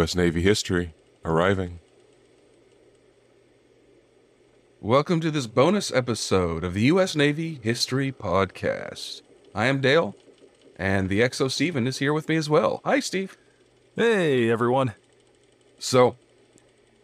[0.00, 0.14] U.S.
[0.16, 0.94] Navy history
[1.26, 1.78] arriving.
[4.80, 7.14] Welcome to this bonus episode of the U.S.
[7.14, 9.20] Navy History Podcast.
[9.54, 10.16] I am Dale,
[10.76, 12.80] and the XO Steven is here with me as well.
[12.82, 13.36] Hi, Steve.
[13.94, 14.94] Hey, everyone.
[15.78, 16.16] So,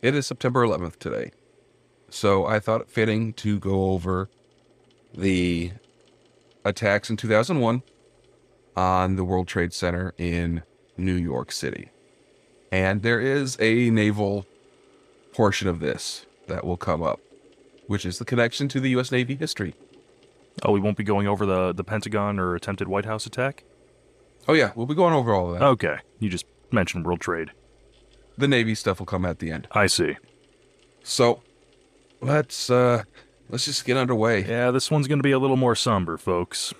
[0.01, 1.33] it is September 11th today.
[2.09, 4.31] So, I thought it fitting to go over
[5.13, 5.73] the
[6.65, 7.83] attacks in 2001
[8.75, 10.63] on the World Trade Center in
[10.97, 11.91] New York City.
[12.77, 14.45] And there is a naval
[15.33, 17.21] portion of this that will come up,
[17.87, 19.11] which is the connection to the U.S.
[19.11, 19.75] Navy history.
[20.63, 23.65] Oh, we won't be going over the, the Pentagon or attempted White House attack?
[24.47, 25.65] Oh, yeah, we'll be going over all of that.
[25.65, 25.97] Okay.
[26.21, 27.53] You just mentioned World Trade.
[28.37, 29.69] The Navy stuff will come at the end.
[29.73, 30.19] I see.
[31.03, 31.41] So,
[32.21, 33.05] let's uh
[33.49, 34.45] let's just get underway.
[34.45, 36.75] Yeah, this one's going to be a little more somber, folks.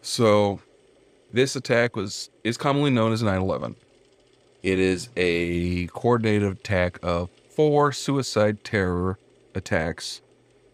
[0.00, 0.62] So,
[1.30, 3.74] this attack was is commonly known as 9/11.
[4.62, 9.18] It is a coordinated attack of four suicide terror
[9.54, 10.20] attacks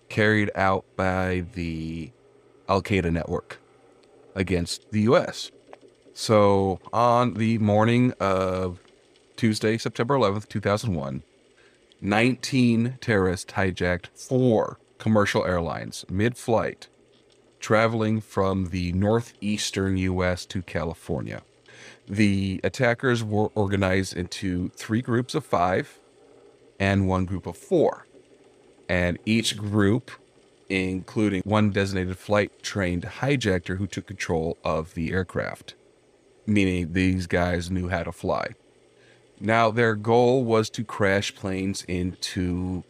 [0.08, 2.10] carried out by the
[2.68, 3.60] Al Qaeda network
[4.34, 5.52] against the U.S.
[6.14, 8.80] So, on the morning of
[9.36, 11.22] Tuesday, September 11th, 2001,
[12.00, 16.88] 19 terrorists hijacked four commercial airlines mid flight,
[17.60, 20.44] traveling from the northeastern U.S.
[20.46, 21.42] to California.
[22.08, 25.98] The attackers were organized into three groups of five
[26.78, 28.06] and one group of four.
[28.88, 30.12] And each group,
[30.68, 35.74] including one designated flight trained hijacker who took control of the aircraft,
[36.46, 38.50] meaning these guys knew how to fly.
[39.40, 42.84] Now, their goal was to crash planes into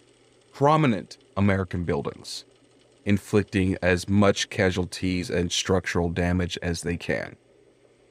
[0.52, 2.44] prominent American buildings,
[3.04, 7.36] inflicting as much casualties and structural damage as they can.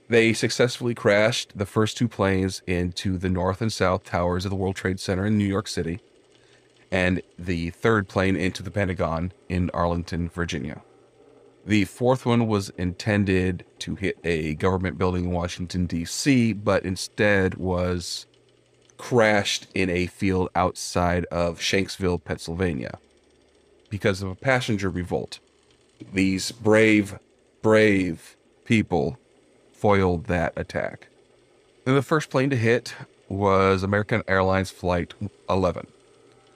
[0.07, 4.55] They successfully crashed the first two planes into the north and south towers of the
[4.55, 5.99] World Trade Center in New York City,
[6.91, 10.83] and the third plane into the Pentagon in Arlington, Virginia.
[11.65, 17.55] The fourth one was intended to hit a government building in Washington, D.C., but instead
[17.55, 18.27] was
[18.97, 22.99] crashed in a field outside of Shanksville, Pennsylvania,
[23.89, 25.39] because of a passenger revolt.
[26.13, 27.17] These brave,
[27.63, 29.17] brave people
[29.85, 31.09] foiled that attack.
[31.85, 32.95] And the first plane to hit
[33.29, 35.13] was American Airlines Flight
[35.47, 35.85] 11.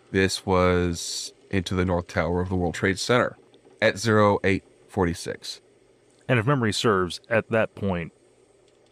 [0.10, 3.38] This was into the North Tower of the World Trade Center
[3.84, 5.62] at 0846.
[6.28, 8.14] And if memory serves, at that point,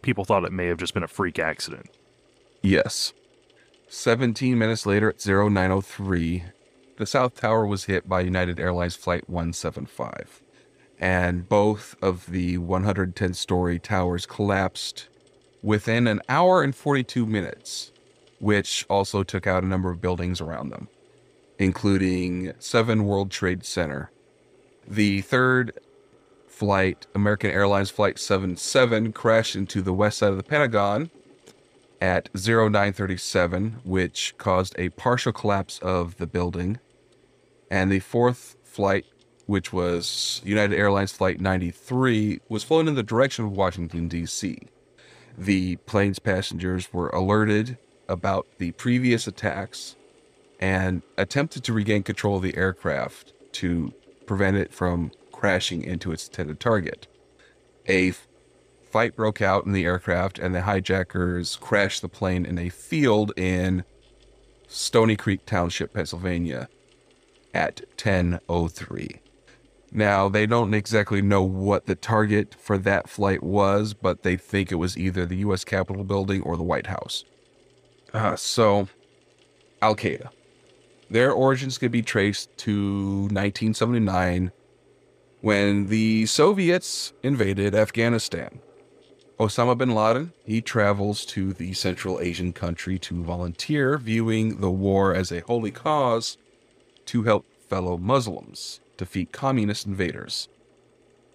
[0.02, 1.90] people thought it may have just been a freak accident.
[2.62, 3.14] Yes.
[3.88, 6.44] 17 minutes later at 0903,
[6.96, 10.42] the South Tower was hit by United Airlines Flight 175
[10.98, 15.08] and both of the 110 story towers collapsed
[15.62, 17.92] within an hour and 42 minutes,
[18.40, 20.88] which also took out a number of buildings around them,
[21.58, 24.10] including 7 World Trade Center.
[24.86, 25.78] The third
[26.46, 31.10] flight, American Airlines Flight 77, crashed into the west side of the Pentagon
[32.00, 36.78] at 0937, which caused a partial collapse of the building.
[37.70, 39.04] And the fourth flight
[39.48, 44.58] which was United Airlines Flight 93, was flown in the direction of Washington, D.C.
[45.38, 47.78] The plane's passengers were alerted
[48.10, 49.96] about the previous attacks
[50.60, 53.94] and attempted to regain control of the aircraft to
[54.26, 57.06] prevent it from crashing into its intended target.
[57.88, 58.12] A
[58.90, 63.32] fight broke out in the aircraft, and the hijackers crashed the plane in a field
[63.34, 63.84] in
[64.66, 66.68] Stony Creek Township, Pennsylvania
[67.54, 69.22] at 1003.
[69.90, 74.70] Now, they don't exactly know what the target for that flight was, but they think
[74.70, 75.64] it was either the U.S.
[75.64, 77.24] Capitol building or the White House.
[78.12, 78.88] Uh, so,
[79.80, 80.28] Al Qaeda.
[81.10, 84.52] Their origins could be traced to 1979
[85.40, 88.60] when the Soviets invaded Afghanistan.
[89.40, 95.14] Osama bin Laden, he travels to the Central Asian country to volunteer, viewing the war
[95.14, 96.36] as a holy cause
[97.06, 100.48] to help fellow Muslims defeat communist invaders.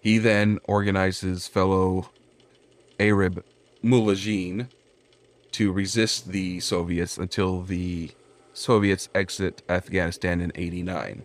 [0.00, 2.10] He then organizes fellow
[3.00, 3.44] Arab
[3.82, 4.68] Mujahideen
[5.52, 8.10] to resist the Soviets until the
[8.52, 11.24] Soviets exit Afghanistan in 89.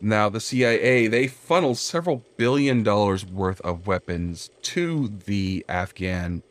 [0.00, 6.42] Now, the CIA, they funnel several billion dollars worth of weapons to the Afghan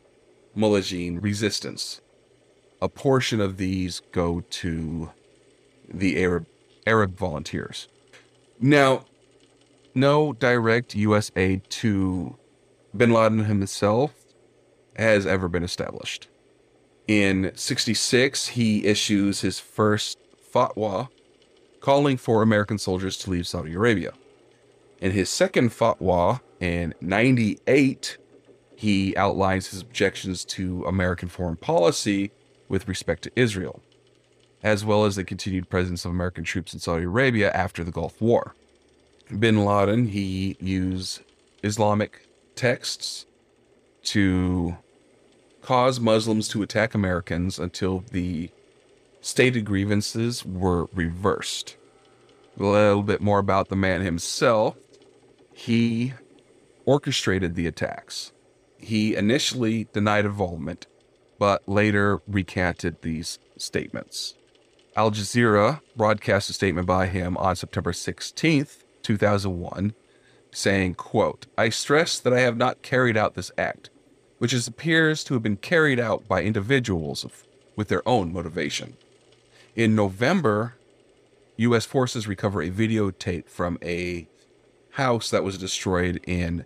[0.56, 2.00] Mujahideen resistance.
[2.82, 5.10] A portion of these go to
[5.88, 6.46] the Arab
[6.86, 7.88] Arab volunteers.
[8.58, 9.04] Now,
[9.94, 11.30] no direct U.S.
[11.36, 12.36] aid to
[12.96, 14.14] bin Laden himself
[14.96, 16.28] has ever been established.
[17.06, 20.18] In 66, he issues his first
[20.52, 21.08] fatwa
[21.80, 24.12] calling for American soldiers to leave Saudi Arabia.
[25.00, 28.16] In his second fatwa in 98,
[28.74, 32.32] he outlines his objections to American foreign policy
[32.68, 33.82] with respect to Israel,
[34.66, 38.20] as well as the continued presence of American troops in Saudi Arabia after the Gulf
[38.20, 38.56] War.
[39.38, 41.20] Bin Laden, he used
[41.62, 42.26] Islamic
[42.56, 43.26] texts
[44.02, 44.76] to
[45.62, 48.50] cause Muslims to attack Americans until the
[49.20, 51.76] stated grievances were reversed.
[52.58, 54.76] A little bit more about the man himself.
[55.54, 56.12] He
[56.84, 58.32] orchestrated the attacks.
[58.78, 60.88] He initially denied involvement,
[61.38, 64.34] but later recanted these statements.
[64.96, 69.92] Al Jazeera broadcast a statement by him on September 16th, 2001,
[70.50, 73.90] saying, quote, I stress that I have not carried out this act,
[74.38, 77.44] which is, appears to have been carried out by individuals of,
[77.76, 78.96] with their own motivation.
[79.74, 80.76] In November,
[81.58, 81.84] U.S.
[81.84, 84.26] forces recover a videotape from a
[84.92, 86.64] house that was destroyed in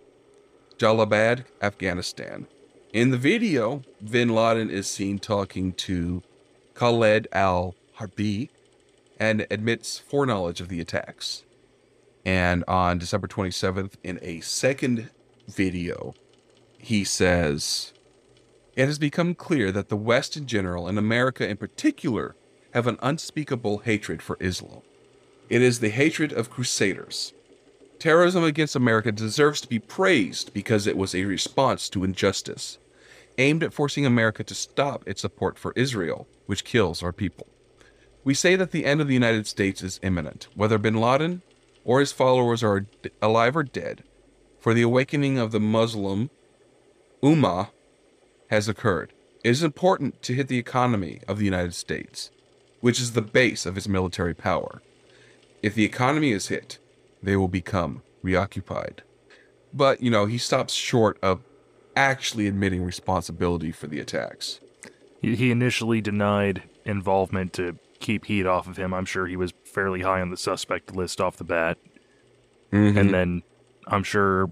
[0.77, 2.47] Jalalabad, Afghanistan.
[2.93, 6.23] In the video, bin Laden is seen talking to
[6.75, 8.49] Khaled al Harbi
[9.19, 11.43] and admits foreknowledge of the attacks.
[12.25, 15.09] And on December 27th, in a second
[15.47, 16.13] video,
[16.77, 17.93] he says,
[18.75, 22.35] It has become clear that the West in general, and America in particular,
[22.73, 24.81] have an unspeakable hatred for Islam.
[25.49, 27.33] It is the hatred of crusaders.
[27.99, 32.79] Terrorism against America deserves to be praised because it was a response to injustice,
[33.37, 37.47] aimed at forcing America to stop its support for Israel, which kills our people.
[38.23, 41.41] We say that the end of the United States is imminent, whether bin Laden
[41.83, 42.85] or his followers are
[43.21, 44.03] alive or dead,
[44.59, 46.29] for the awakening of the Muslim
[47.23, 47.69] Ummah
[48.49, 49.13] has occurred.
[49.43, 52.29] It is important to hit the economy of the United States,
[52.79, 54.83] which is the base of its military power.
[55.63, 56.77] If the economy is hit,
[57.23, 59.01] they will become reoccupied.
[59.73, 61.41] But, you know, he stops short of
[61.95, 64.59] actually admitting responsibility for the attacks.
[65.21, 68.93] He, initially denied involvement to keep heat off of him.
[68.93, 71.77] I'm sure he was fairly high on the suspect list off the bat.
[72.71, 72.97] Mm-hmm.
[72.97, 73.43] And then
[73.87, 74.49] I'm sure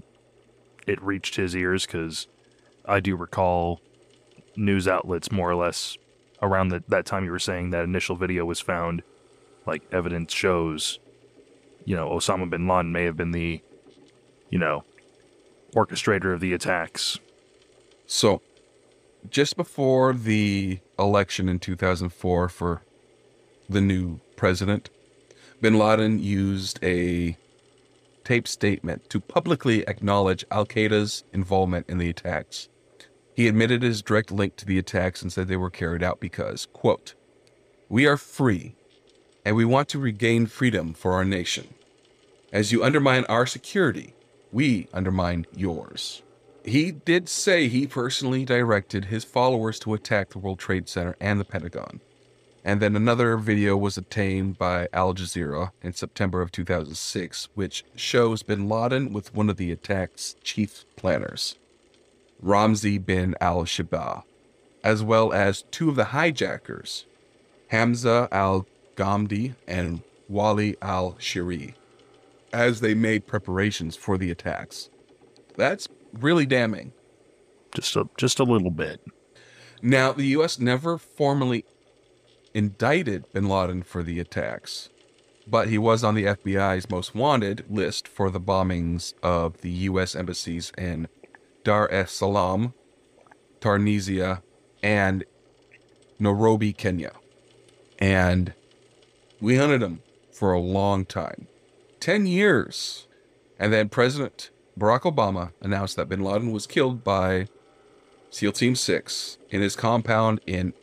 [0.87, 2.27] it reached his ears because
[2.85, 3.81] I do recall
[4.55, 5.97] news outlets more or less
[6.41, 9.03] around the, that time you were saying that initial video was found.
[9.65, 10.99] Like evidence shows,
[11.85, 13.61] you know, Osama bin Laden may have been the,
[14.49, 14.83] you know,
[15.75, 17.19] orchestrator of the attacks.
[18.07, 18.41] So,
[19.29, 22.81] just before the election in 2004 for
[23.69, 24.89] the new president,
[25.62, 27.38] bin Laden used a
[28.23, 32.69] taped statement to publicly acknowledge Al Qaeda's involvement in the attacks.
[33.35, 36.68] He admitted his direct link to the attacks and said they were carried out because,
[36.73, 37.14] quote,
[37.88, 38.76] We are free
[39.45, 41.73] and we want to regain freedom for our nation.
[42.52, 44.14] As you undermine our security,
[44.52, 46.21] we undermine yours.
[46.66, 51.40] He did say he personally directed his followers to attack the World Trade Center and
[51.40, 52.02] the Pentagon.
[52.63, 58.44] And then another video was obtained by Al Jazeera in September of 2006, which shows
[58.44, 61.56] bin Laden with one of the attack's chief planners,
[62.44, 64.23] Ramzi bin al Shibah,
[64.83, 67.06] as well as two of the hijackers,
[67.69, 71.75] Hamza al Ghamdi and Wali al Shiri,
[72.51, 74.89] as they made preparations for the attacks.
[75.56, 76.92] That's really damning.
[77.73, 79.01] Just a just a little bit.
[79.81, 80.59] Now, the U.S.
[80.59, 81.63] never formally
[82.53, 84.89] indicted bin Laden for the attacks,
[85.47, 90.15] but he was on the FBI's most wanted list for the bombings of the U.S.
[90.15, 91.07] embassies in
[91.63, 92.73] Dar es Salaam,
[93.59, 94.41] Tunisia,
[94.81, 95.23] and
[96.19, 97.13] Nairobi, Kenya.
[97.97, 98.53] And
[99.41, 100.01] we hunted him
[100.31, 101.47] for a long time
[101.99, 103.07] 10 years.
[103.57, 107.47] And then President Barack Obama announced that bin Laden was killed by
[108.29, 110.73] SEAL Team 6 in his compound in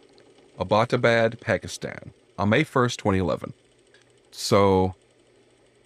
[0.58, 3.52] Abbottabad, Pakistan on May 1st, 2011.
[4.30, 4.94] So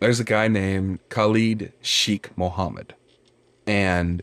[0.01, 2.95] there's a guy named Khalid Sheikh Mohammed.
[3.67, 4.23] And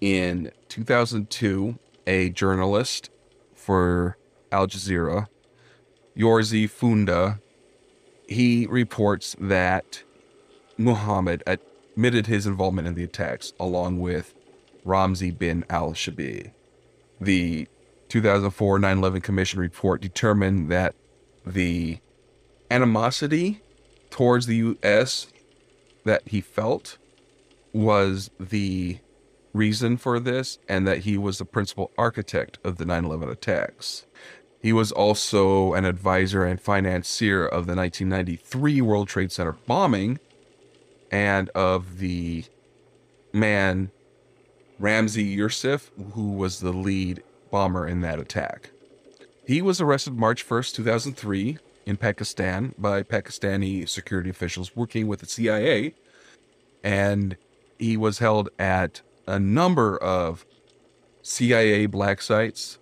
[0.00, 3.10] in 2002, a journalist
[3.54, 4.16] for
[4.50, 5.28] Al Jazeera,
[6.16, 7.40] Yosri Fouda,
[8.28, 10.02] he reports that
[10.76, 14.34] Muhammad admitted his involvement in the attacks along with
[14.84, 16.50] Ramzi bin al Shabi.
[17.20, 17.68] The
[18.12, 20.94] 2004 9 11 Commission report determined that
[21.46, 21.98] the
[22.70, 23.62] animosity
[24.10, 25.28] towards the U.S.
[26.04, 26.98] that he felt
[27.72, 28.98] was the
[29.54, 34.04] reason for this and that he was the principal architect of the 9 11 attacks.
[34.60, 40.20] He was also an advisor and financier of the 1993 World Trade Center bombing
[41.10, 42.44] and of the
[43.32, 43.90] man
[44.78, 47.22] Ramzi Yousef, who was the lead
[47.52, 48.70] bomber in that attack.
[49.46, 55.26] He was arrested March 1st, 2003, in Pakistan by Pakistani security officials working with the
[55.26, 55.94] CIA,
[56.82, 57.36] and
[57.78, 60.44] he was held at a number of
[61.22, 62.78] CIA black sites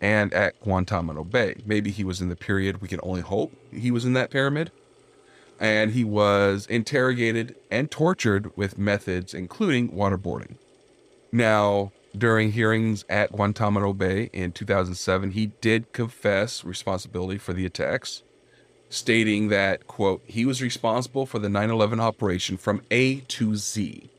[0.00, 1.56] and at Guantanamo Bay.
[1.66, 4.70] Maybe he was in the period, we can only hope he was in that pyramid.
[5.60, 10.54] And he was interrogated and tortured with methods including waterboarding.
[11.32, 18.22] Now, during hearings at Guantanamo Bay in 2007, he did confess responsibility for the attacks,
[18.88, 24.10] stating that, quote, he was responsible for the 9 11 operation from A to Z,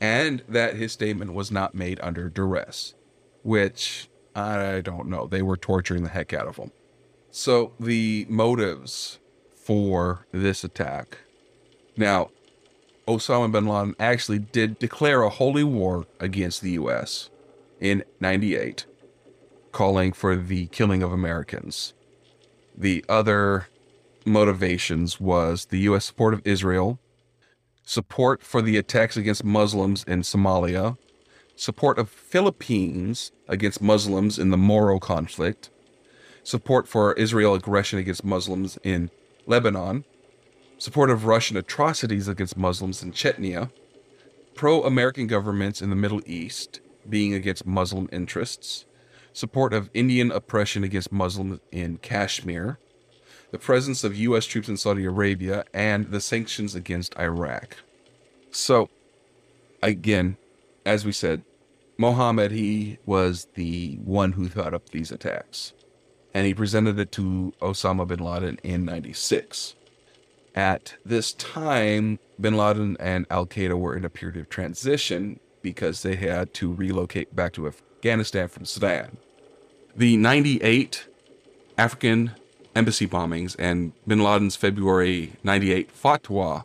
[0.00, 2.94] and that his statement was not made under duress,
[3.42, 5.26] which I don't know.
[5.26, 6.72] They were torturing the heck out of him.
[7.30, 9.18] So, the motives
[9.54, 11.18] for this attack.
[11.96, 12.30] Now,
[13.06, 17.30] Osama bin Laden actually did declare a holy war against the U.S.
[17.80, 18.84] in 98,
[19.70, 21.94] calling for the killing of Americans.
[22.76, 23.68] The other
[24.24, 26.04] motivations was the U.S.
[26.04, 26.98] support of Israel,
[27.84, 30.98] support for the attacks against Muslims in Somalia,
[31.54, 35.70] support of Philippines against Muslims in the Moro conflict,
[36.42, 39.10] support for Israel aggression against Muslims in
[39.46, 40.04] Lebanon,
[40.78, 43.70] support of Russian atrocities against Muslims in Chechnya,
[44.54, 48.84] pro American governments in the Middle East being against Muslim interests,
[49.32, 52.78] support of Indian oppression against Muslims in Kashmir,
[53.52, 54.44] the presence of U.S.
[54.44, 57.76] troops in Saudi Arabia, and the sanctions against Iraq.
[58.50, 58.88] So,
[59.82, 60.36] again,
[60.84, 61.42] as we said,
[61.96, 65.72] Mohammed, he was the one who thought up these attacks.
[66.34, 69.75] And he presented it to Osama bin Laden in 96.
[70.56, 76.02] At this time, bin Laden and Al Qaeda were in a period of transition because
[76.02, 79.18] they had to relocate back to Afghanistan from Sudan.
[79.94, 81.08] The 98
[81.76, 82.32] African
[82.74, 86.64] embassy bombings and bin Laden's February 98 fatwa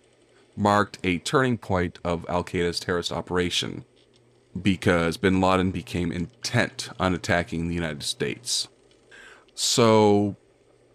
[0.56, 3.84] marked a turning point of Al Qaeda's terrorist operation
[4.62, 8.70] because bin Laden became intent on attacking the United States.
[9.54, 10.38] So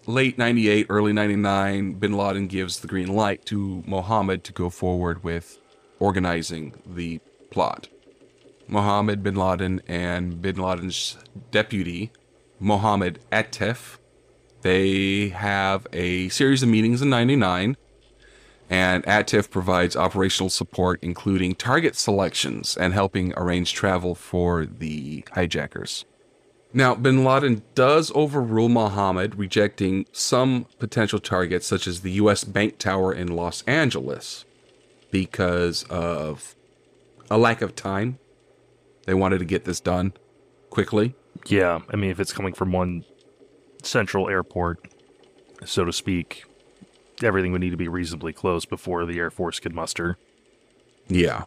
[0.06, 5.24] late 98, early 99, bin Laden gives the green light to Mohammed to go forward
[5.24, 5.58] with
[5.98, 7.20] organizing the
[7.50, 7.88] plot.
[8.68, 11.16] Mohammed bin Laden and bin Laden's
[11.50, 12.12] deputy,
[12.60, 13.98] Mohammed Atef,
[14.62, 17.76] they have a series of meetings in 99,
[18.68, 26.04] and Atef provides operational support, including target selections and helping arrange travel for the hijackers.
[26.72, 32.44] Now, bin Laden does overrule Mohammed, rejecting some potential targets, such as the U.S.
[32.44, 34.44] Bank Tower in Los Angeles,
[35.10, 36.54] because of
[37.30, 38.18] a lack of time.
[39.06, 40.12] They wanted to get this done
[40.68, 41.14] quickly.
[41.46, 43.04] Yeah, I mean, if it's coming from one
[43.82, 44.88] central airport,
[45.64, 46.44] so to speak,
[47.22, 50.18] everything would need to be reasonably close before the Air Force could muster.
[51.08, 51.44] Yeah.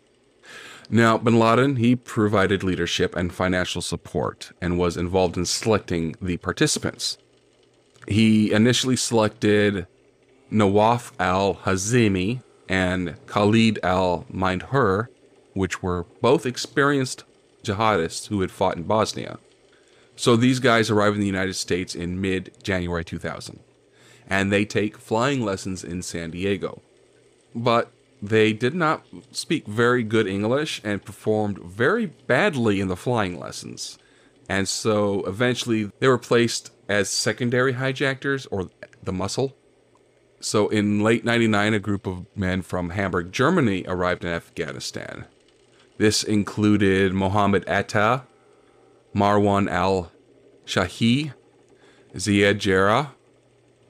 [0.89, 6.38] Now, bin Laden, he provided leadership and financial support and was involved in selecting the
[6.38, 7.19] participants.
[8.08, 9.86] He initially selected
[10.50, 15.10] Nawaf al Hazimi and Khalid al Mindhur,
[15.53, 17.24] which were both experienced
[17.63, 19.38] jihadists who had fought in Bosnia.
[20.15, 23.60] So these guys arrive in the United States in mid January 2000,
[24.27, 26.81] and they take flying lessons in San Diego.
[27.53, 27.91] But
[28.22, 33.98] they did not speak very good English and performed very badly in the flying lessons.
[34.50, 38.70] And so eventually they were placed as secondary hijackers or
[39.02, 39.56] the muscle.
[40.42, 45.26] So in late 99, a group of men from Hamburg, Germany arrived in Afghanistan.
[45.98, 48.24] This included Mohammed Atta,
[49.14, 50.12] Marwan al
[50.66, 51.34] Shehhi,
[52.16, 53.12] Ziad Jarrah,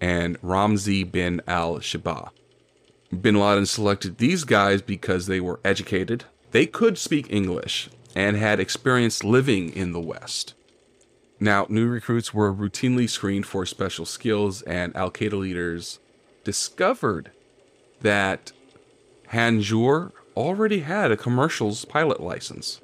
[0.01, 2.31] and Ramzi bin al Shibah.
[3.09, 8.59] Bin Laden selected these guys because they were educated, they could speak English, and had
[8.59, 10.53] experience living in the West.
[11.39, 15.99] Now, new recruits were routinely screened for special skills, and Al Qaeda leaders
[16.43, 17.31] discovered
[18.01, 18.51] that
[19.27, 22.81] Hanjour already had a commercial's pilot license.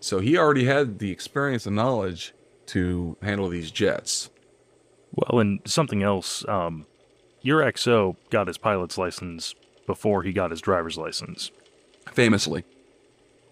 [0.00, 2.34] So he already had the experience and knowledge
[2.66, 4.30] to handle these jets.
[5.12, 6.86] Well, and something else, um,
[7.42, 9.54] your XO got his pilot's license
[9.86, 11.50] before he got his driver's license.
[12.12, 12.64] Famously.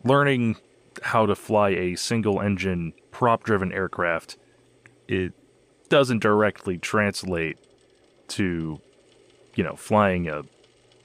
[0.05, 0.57] Learning
[1.03, 4.37] how to fly a single engine prop driven aircraft,
[5.09, 5.33] it
[5.89, 7.59] doesn't directly translate
[8.29, 8.81] to,
[9.55, 10.43] you know, flying a,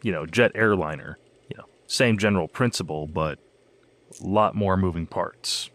[0.01, 1.17] you know, jet airliner.
[1.50, 3.39] You know, same general principle, but
[4.21, 5.69] a lot more moving parts.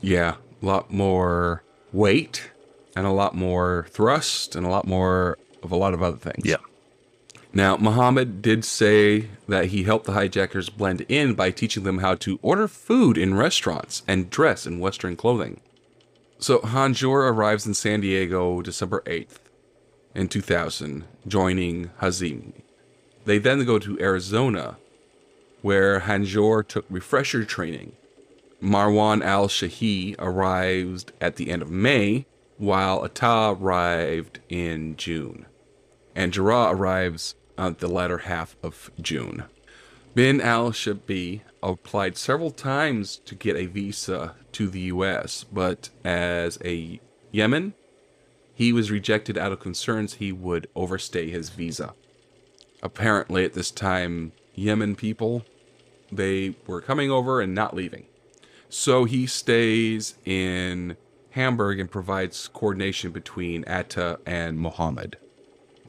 [0.00, 2.50] Yeah, a lot more weight
[2.94, 6.46] and a lot more thrust and a lot more of a lot of other things.
[6.46, 6.56] Yeah.
[7.52, 12.14] Now, Muhammad did say that he helped the hijackers blend in by teaching them how
[12.16, 15.60] to order food in restaurants and dress in Western clothing.
[16.38, 19.38] So, Hanjour arrives in San Diego December 8th
[20.14, 22.52] in 2000, joining Hazim.
[23.24, 24.76] They then go to Arizona,
[25.62, 27.92] where Hanjour took refresher training.
[28.62, 32.26] Marwan al Shehhi arrived at the end of May,
[32.58, 35.46] while Atta arrived in June.
[36.16, 39.44] And Jarrah arrives on the latter half of June.
[40.14, 46.58] Bin al Shabi applied several times to get a visa to the US, but as
[46.64, 47.00] a
[47.32, 47.74] Yemen,
[48.54, 51.92] he was rejected out of concerns he would overstay his visa.
[52.82, 55.44] Apparently, at this time, Yemen people
[56.10, 58.06] they were coming over and not leaving.
[58.70, 60.96] So he stays in
[61.30, 65.18] Hamburg and provides coordination between Atta and Mohammed.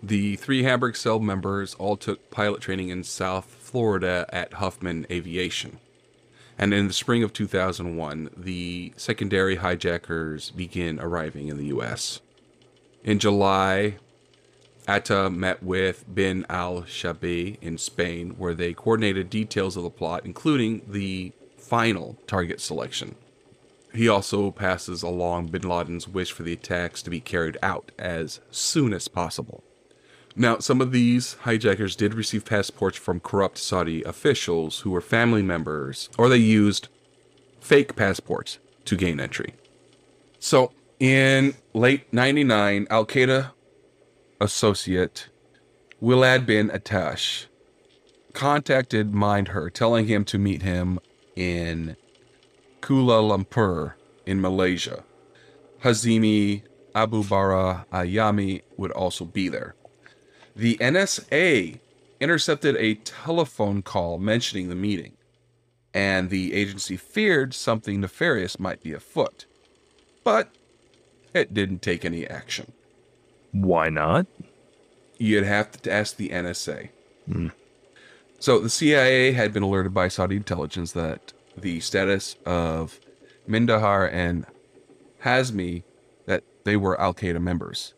[0.03, 5.79] The three Hamburg cell members all took pilot training in South Florida at Huffman Aviation.
[6.57, 12.19] And in the spring of 2001, the secondary hijackers begin arriving in the US.
[13.03, 13.97] In July,
[14.87, 20.25] Atta met with Bin al Shabi in Spain, where they coordinated details of the plot,
[20.25, 23.15] including the final target selection.
[23.93, 28.39] He also passes along bin Laden's wish for the attacks to be carried out as
[28.51, 29.63] soon as possible.
[30.39, 35.41] Now, some of these hijackers did receive passports from corrupt Saudi officials who were family
[35.41, 36.89] members, or they used
[37.59, 39.55] fake passports to gain entry.
[40.37, 43.51] So, in late 99, Al Qaeda
[44.39, 45.29] associate
[46.01, 47.47] Willad bin Atash
[48.33, 50.99] contacted Mindher, telling him to meet him
[51.35, 51.95] in
[52.81, 53.93] Kuala Lumpur
[54.27, 55.03] in Malaysia.
[55.83, 56.61] Hazimi
[56.93, 59.73] Abu Bara Ayami would also be there.
[60.57, 61.79] The NSA
[62.19, 65.13] intercepted a telephone call mentioning the meeting,
[65.93, 69.45] and the agency feared something nefarious might be afoot.
[70.23, 70.49] But
[71.31, 72.71] it didn't take any action.
[73.51, 74.25] Why not?
[75.19, 76.89] You'd have to ask the NSA.
[77.31, 77.49] Hmm.
[78.39, 82.99] So the CIA had been alerted by Saudi intelligence that the status of
[83.47, 84.47] Mindahar and
[85.23, 85.83] Hazmi
[86.25, 87.93] that they were Al Qaeda members,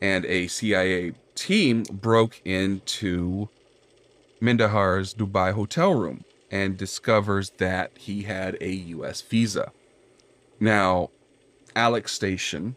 [0.00, 3.48] and a CIA team broke into
[4.40, 9.22] Mindahar's Dubai hotel room and discovers that he had a U.S.
[9.22, 9.72] visa.
[10.60, 11.10] Now,
[11.74, 12.76] Alec Station,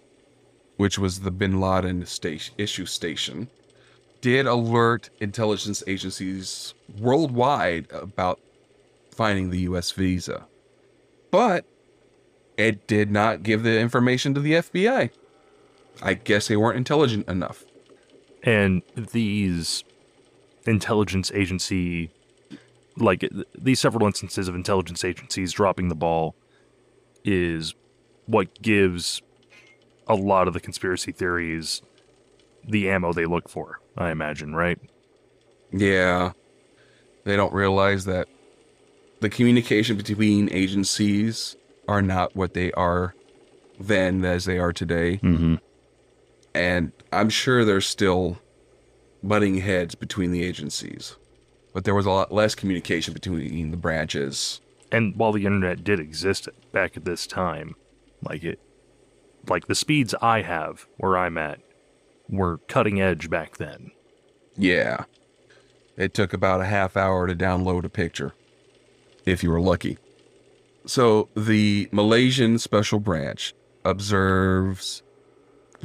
[0.77, 3.49] which was the Bin Laden station, issue station,
[4.21, 8.39] did alert intelligence agencies worldwide about
[9.11, 9.91] finding the U.S.
[9.91, 10.45] visa.
[11.29, 11.65] But
[12.57, 15.09] it did not give the information to the FBI.
[16.01, 17.64] I guess they weren't intelligent enough.
[18.45, 19.83] And these
[20.65, 22.11] intelligence agency,
[22.95, 23.27] like
[23.57, 26.35] these several instances of intelligence agencies dropping the ball,
[27.23, 27.73] is
[28.27, 29.21] what gives
[30.07, 31.81] a lot of the conspiracy theories
[32.67, 34.79] the ammo they look for, I imagine, right?
[35.71, 36.31] Yeah.
[37.23, 38.27] They don't realize that
[39.19, 41.55] the communication between agencies
[41.87, 43.15] are not what they are
[43.79, 45.19] then as they are today.
[45.23, 45.55] Mm-hmm.
[46.53, 48.37] And I'm sure there's still
[49.23, 51.15] butting heads between the agencies.
[51.73, 54.61] But there was a lot less communication between the branches.
[54.91, 57.75] And while the internet did exist back at this time,
[58.21, 58.59] like it,
[59.47, 61.59] like the speeds I have where I'm at
[62.29, 63.91] were cutting edge back then.
[64.57, 65.03] Yeah.
[65.97, 68.33] It took about a half hour to download a picture,
[69.25, 69.97] if you were lucky.
[70.85, 75.03] So the Malaysian Special Branch observes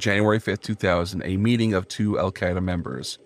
[0.01, 3.19] January 5th, 2000, a meeting of two Al Qaeda members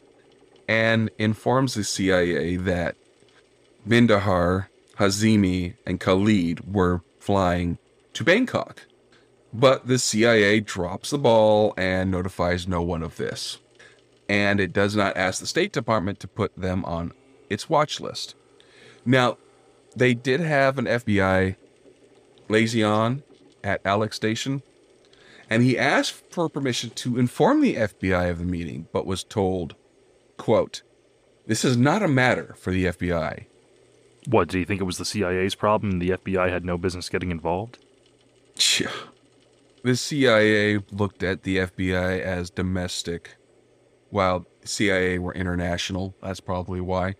[0.68, 2.96] and informs the CIA that
[3.88, 4.66] Bindahar,
[4.98, 7.78] Hazimi, and Khalid were flying
[8.14, 8.86] to Bangkok.
[9.52, 13.58] But the CIA drops the ball and notifies no one of this.
[14.28, 17.12] And it does not ask the State Department to put them on
[17.50, 18.34] its watch list.
[19.04, 19.36] Now,
[19.94, 21.56] they did have an FBI
[22.48, 23.22] liaison
[23.62, 24.62] at Alec Station,
[25.50, 29.74] and he asked for permission to inform the FBI of the meeting, but was told,
[30.36, 30.82] quote,
[31.46, 33.46] This is not a matter for the FBI.
[34.26, 37.08] What, do you think it was the CIA's problem and the FBI had no business
[37.08, 37.78] getting involved?
[39.82, 43.36] The CIA looked at the FBI as domestic,
[44.08, 46.14] while CIA were international.
[46.22, 47.16] That's probably why.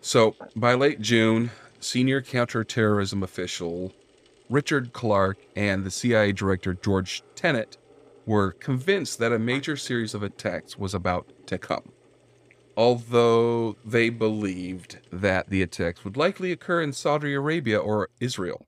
[0.00, 1.50] So, by late June,
[1.80, 3.92] senior counterterrorism official
[4.52, 7.78] Richard Clarke and the CIA director George Tenet
[8.26, 11.90] were convinced that a major series of attacks was about to come.
[12.76, 18.66] Although they believed that the attacks would likely occur in Saudi Arabia or Israel.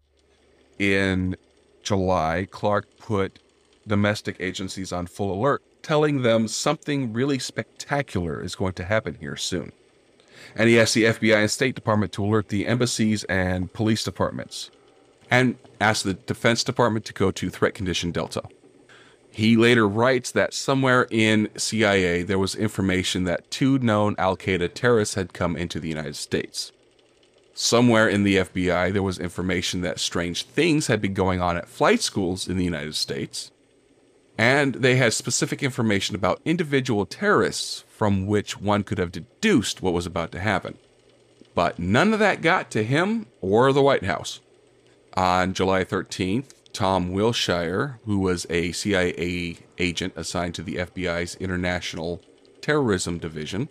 [0.79, 1.37] In
[1.83, 3.39] July, Clarke put
[3.87, 9.37] domestic agencies on full alert, telling them something really spectacular is going to happen here
[9.37, 9.71] soon.
[10.57, 14.71] And he asked the FBI and State Department to alert the embassies and police departments,
[15.31, 18.43] and asked the Defense Department to go to threat condition Delta.
[19.31, 24.73] He later writes that somewhere in CIA there was information that two known Al Qaeda
[24.75, 26.71] terrorists had come into the United States.
[27.53, 31.69] Somewhere in the FBI there was information that strange things had been going on at
[31.69, 33.51] flight schools in the United States.
[34.39, 39.95] And they had specific information about individual terrorists from which one could have deduced what
[39.95, 40.79] was about to happen.
[41.57, 44.41] But none of that got to him or the White House.
[45.17, 52.21] On July 13th, Tom Wilshire, who was a CIA agent assigned to the FBI's International
[52.61, 53.69] Terrorism Division,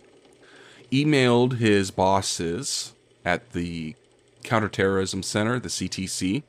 [0.90, 3.94] emailed his bosses at the
[4.42, 6.44] Counterterrorism Center, the CTC,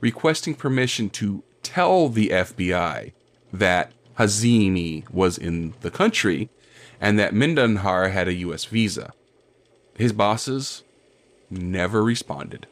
[0.00, 3.12] requesting permission to tell the FBI
[3.52, 6.48] that Hazimi was in the country
[7.00, 8.64] and that Mindanhar had a U.S.
[8.64, 9.12] visa.
[9.96, 10.84] His bosses
[11.50, 12.66] never responded.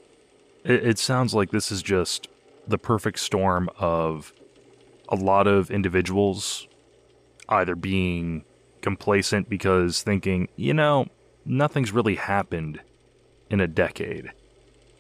[0.65, 2.29] It, it sounds like this is just
[2.67, 4.33] the perfect storm of
[5.09, 6.69] a lot of individuals
[7.49, 8.45] either being
[8.81, 11.07] complacent because thinking, you know,
[11.45, 12.81] nothing's really happened
[13.51, 14.31] in a decade.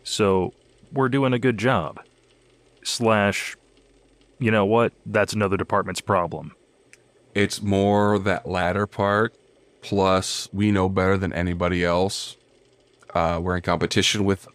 [0.02, 0.52] So
[0.92, 2.00] we're doing a good job.
[2.82, 3.56] Slash,
[4.38, 4.92] you know what?
[5.06, 6.52] That's another department's problem.
[7.34, 9.34] It's more that latter part.
[9.82, 12.36] Plus, we know better than anybody else.
[13.14, 14.48] Uh, we're in competition with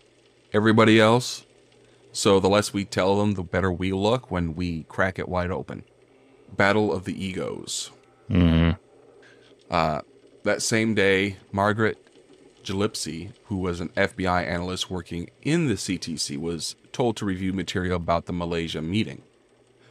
[0.55, 1.45] everybody else.
[2.13, 5.51] So the less we tell them, the better we look when we crack it wide
[5.51, 5.83] open.
[6.55, 7.91] Battle of the Egos.
[8.29, 8.71] Mm-hmm.
[9.69, 10.01] Uh,
[10.43, 11.97] that same day, Margaret
[12.63, 17.97] Gillespie, who was an FBI analyst working in the CTC, was told to review material
[17.97, 19.23] about the Malaysia meeting.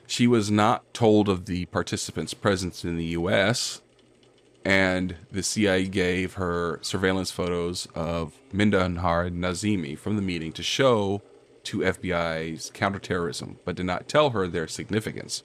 [0.06, 3.82] She was not told of the participants' presence in the U.S.,
[4.64, 11.22] and the CIA gave her surveillance photos of Mindanhar Nazimi from the meeting to show
[11.64, 15.42] to FBI's counterterrorism, but did not tell her their significance.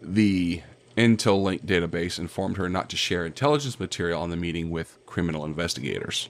[0.00, 0.62] The
[0.96, 6.28] Intelink database informed her not to share intelligence material on the meeting with criminal investigators.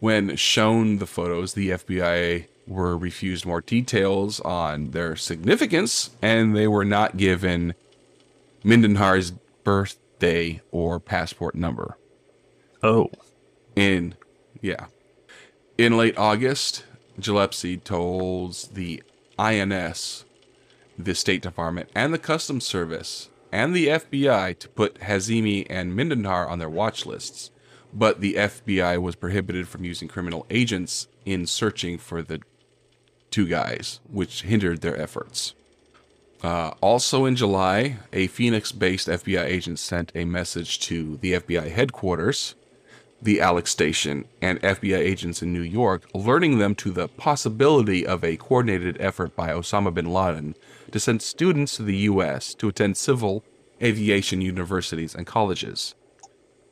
[0.00, 6.68] When shown the photos, the FBI were refused more details on their significance, and they
[6.68, 7.74] were not given
[8.64, 9.32] Mindanhar's
[10.20, 11.96] birthday or passport number.
[12.82, 13.10] Oh.
[13.74, 14.14] In,
[14.60, 14.86] yeah.
[15.78, 16.84] In late August,
[17.18, 19.02] Gillespie told the
[19.38, 20.24] INS,
[20.98, 26.48] the State Department, and the Customs Service and the FBI to put Hazimi and Mindanhar
[26.48, 27.50] on their watch lists,
[27.92, 32.40] but the FBI was prohibited from using criminal agents in searching for the
[33.30, 35.54] two guys, which hindered their efforts.
[36.42, 41.70] Uh, also in July, a Phoenix based FBI agent sent a message to the FBI
[41.70, 42.54] headquarters
[43.22, 48.24] the Alec station and FBI agents in New York, alerting them to the possibility of
[48.24, 50.54] a coordinated effort by Osama bin Laden
[50.90, 52.54] to send students to the U.S.
[52.54, 53.44] to attend civil
[53.82, 55.94] aviation universities and colleges.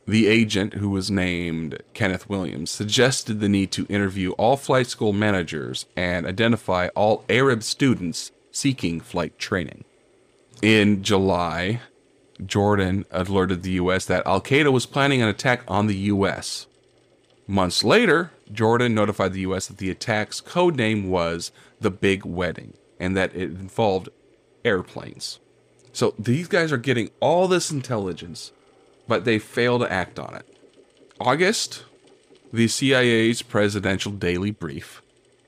[0.06, 5.12] The agent, who was named Kenneth Williams, suggested the need to interview all flight school
[5.12, 9.84] managers and identify all Arab students seeking flight training.
[10.62, 11.80] In July,
[12.44, 14.04] Jordan alerted the U.S.
[14.06, 16.66] that Al Qaeda was planning an attack on the U.S.
[17.46, 19.68] Months later, Jordan notified the U.S.
[19.68, 24.08] that the attack's code name was the Big Wedding and that it involved
[24.64, 25.38] airplanes.
[25.92, 28.50] So these guys are getting all this intelligence,
[29.06, 30.46] but they fail to act on it.
[31.20, 31.84] August,
[32.52, 35.00] the CIA's presidential daily brief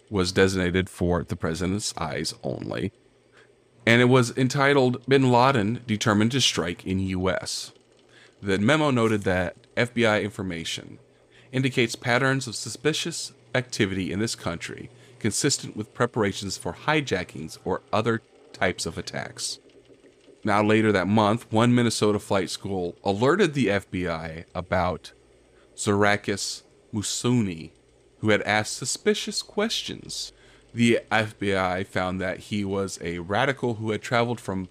[0.08, 2.92] was designated for the president's eyes only
[3.86, 7.72] and it was entitled Bin Laden Determined to Strike in U.S.
[8.42, 10.98] The memo noted that FBI information
[11.52, 18.22] indicates patterns of suspicious activity in this country consistent with preparations for hijackings or other
[18.52, 19.58] types of attacks.
[20.42, 25.12] Now, later that month, one Minnesota flight school alerted the FBI about
[25.76, 26.62] Zorakis
[26.94, 27.70] Musuni,
[28.18, 30.32] who had asked suspicious questions.
[30.72, 34.68] The FBI found that he was a radical who had traveled from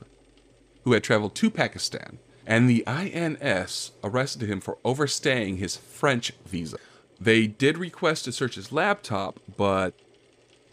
[0.83, 6.77] who had traveled to Pakistan, and the INS arrested him for overstaying his French visa.
[7.19, 9.93] They did request to search his laptop, but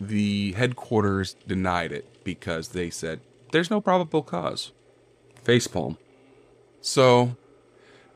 [0.01, 4.73] the headquarters denied it because they said there's no probable cause.
[5.45, 5.97] Facepalm.
[6.81, 7.37] So,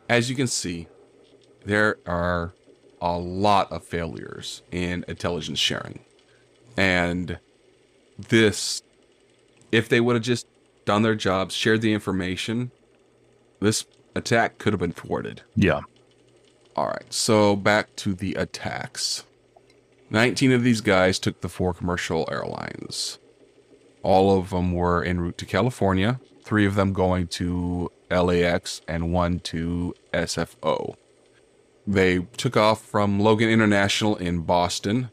[0.08, 0.86] as you can see,
[1.64, 2.54] there are
[3.00, 6.00] a lot of failures in intelligence sharing.
[6.80, 7.38] And
[8.18, 8.82] this,
[9.70, 10.46] if they would have just
[10.86, 12.70] done their jobs, shared the information,
[13.60, 13.84] this
[14.16, 15.42] attack could have been thwarted.
[15.54, 15.80] Yeah.
[16.74, 19.24] All right, so back to the attacks.
[20.08, 23.18] 19 of these guys took the four commercial airlines.
[24.02, 29.12] All of them were en route to California, three of them going to LAX and
[29.12, 30.94] one to SFO.
[31.86, 35.10] They took off from Logan International in Boston,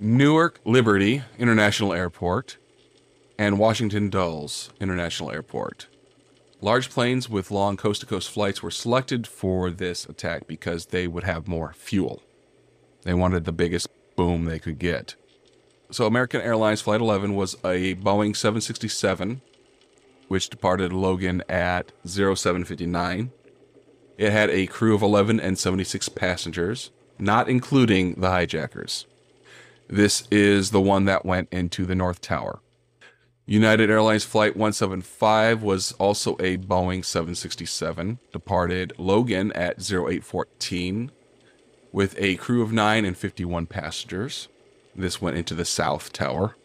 [0.00, 2.56] Newark Liberty International Airport,
[3.38, 5.86] and Washington Dulles International Airport.
[6.60, 11.06] Large planes with long coast to coast flights were selected for this attack because they
[11.06, 12.22] would have more fuel.
[13.02, 15.14] They wanted the biggest boom they could get.
[15.92, 19.42] So, American Airlines Flight 11 was a Boeing 767,
[20.26, 23.30] which departed Logan at 0759.
[24.18, 29.06] It had a crew of 11 and 76 passengers, not including the hijackers.
[29.88, 32.60] This is the one that went into the North Tower.
[33.46, 41.12] United Airlines Flight 175 was also a Boeing 767, departed Logan at 0814
[41.92, 44.48] with a crew of 9 and 51 passengers.
[44.96, 46.56] This went into the South Tower.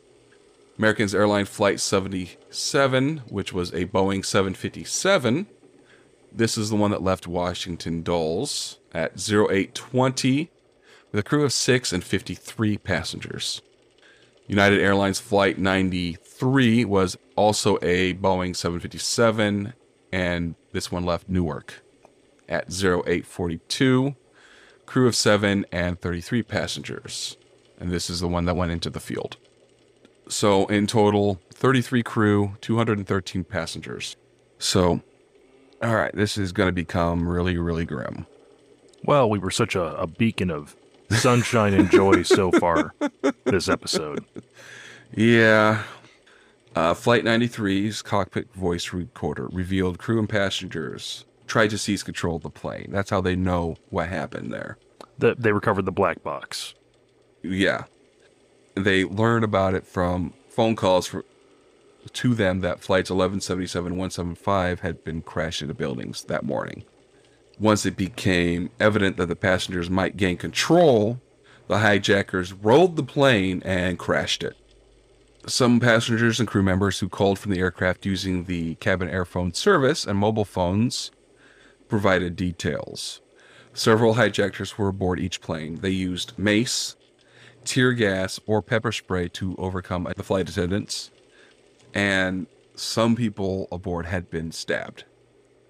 [0.77, 5.47] American's Airline Flight 77, which was a Boeing 757.
[6.31, 10.49] This is the one that left Washington Dulles at 0820
[11.11, 13.61] with a crew of 6 and 53 passengers.
[14.47, 19.73] United Airlines Flight 93 was also a Boeing 757,
[20.11, 21.81] and this one left Newark
[22.47, 24.15] at 0842,
[24.85, 27.37] crew of 7 and 33 passengers.
[27.79, 29.37] And this is the one that went into the field.
[30.27, 34.15] So, in total, 33 crew, 213 passengers.
[34.57, 35.01] So,
[35.81, 38.25] all right, this is going to become really, really grim.
[39.03, 40.75] Well, we were such a, a beacon of
[41.11, 42.93] sunshine and joy so far
[43.45, 44.25] this episode.
[45.13, 45.83] Yeah.
[46.75, 52.43] Uh, Flight 93's cockpit voice recorder revealed crew and passengers tried to seize control of
[52.43, 52.89] the plane.
[52.91, 54.77] That's how they know what happened there.
[55.17, 56.75] The, they recovered the black box.
[57.41, 57.85] Yeah.
[58.75, 61.25] They learned about it from phone calls for,
[62.13, 66.83] to them that flights 1177 175 had been crashed into buildings that morning.
[67.59, 71.19] Once it became evident that the passengers might gain control,
[71.67, 74.55] the hijackers rolled the plane and crashed it.
[75.45, 80.05] Some passengers and crew members who called from the aircraft using the cabin airphone service
[80.05, 81.11] and mobile phones
[81.87, 83.21] provided details.
[83.73, 85.79] Several hijackers were aboard each plane.
[85.81, 86.95] They used mace,
[87.65, 91.11] tear gas, or pepper spray to overcome the flight attendants,
[91.93, 95.03] and some people aboard had been stabbed.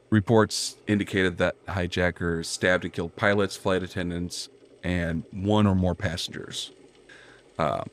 [0.10, 4.50] Reports indicated that hijackers stabbed and killed pilots, flight attendants,
[4.84, 6.72] and one or more passengers.
[7.60, 7.84] Uh,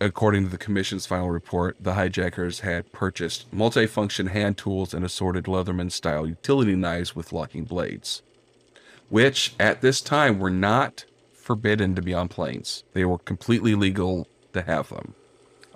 [0.00, 5.44] according to the commission's final report, the hijackers had purchased multifunction hand tools and assorted
[5.44, 8.22] Leatherman style utility knives with locking blades,
[9.08, 12.84] which at this time were not forbidden to be on planes.
[12.92, 15.14] They were completely legal to have them.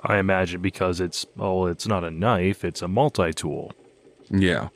[0.02, 3.72] I imagine because it's, oh, it's not a knife, it's a multi tool.
[4.30, 4.68] Yeah.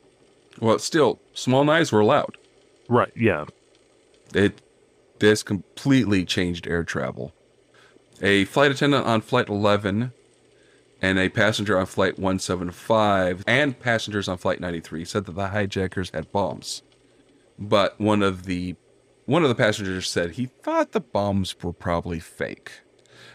[0.61, 2.39] Well, still, small knives were allowed.
[2.89, 3.47] Right, yeah.
[4.35, 4.61] It
[5.19, 7.33] this completely changed air travel.
[8.23, 10.13] A flight attendant on flight 11
[11.03, 16.11] and a passenger on flight 175 and passengers on flight 93 said that the hijackers
[16.11, 16.83] had bombs.
[17.59, 18.77] But one of the
[19.27, 22.81] one of the passengers said he thought the bombs were probably fake.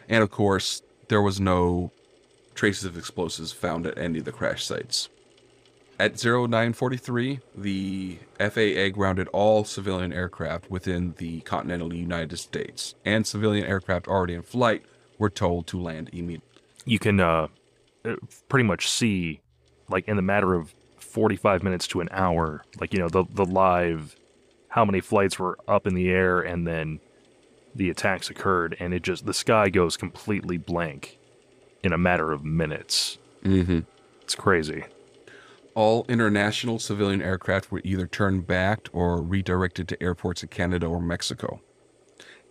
[0.07, 1.91] And of course, there was no
[2.55, 5.09] traces of explosives found at any of the crash sites.
[6.01, 13.67] At 0943, the FAA grounded all civilian aircraft within the continental United States, and civilian
[13.67, 14.81] aircraft already in flight
[15.19, 16.59] were told to land immediately.
[16.85, 17.49] You can uh,
[18.03, 18.15] uh,
[18.49, 19.41] pretty much see,
[19.89, 23.45] like, in the matter of 45 minutes to an hour, like, you know, the, the
[23.45, 24.15] live,
[24.69, 26.99] how many flights were up in the air, and then
[27.75, 31.19] the attacks occurred, and it just, the sky goes completely blank
[31.83, 33.19] in a matter of minutes.
[33.43, 33.81] Mm-hmm.
[34.23, 34.85] It's crazy
[35.75, 41.01] all international civilian aircraft were either turned back or redirected to airports in Canada or
[41.01, 41.61] Mexico.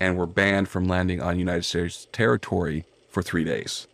[0.00, 3.86] and were banned from landing on United States territory for three days.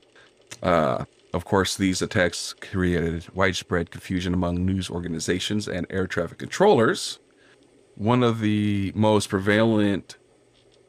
[0.63, 7.19] Uh, of course, these attacks created widespread confusion among news organizations and air traffic controllers.
[7.97, 10.17] One of the most prevalent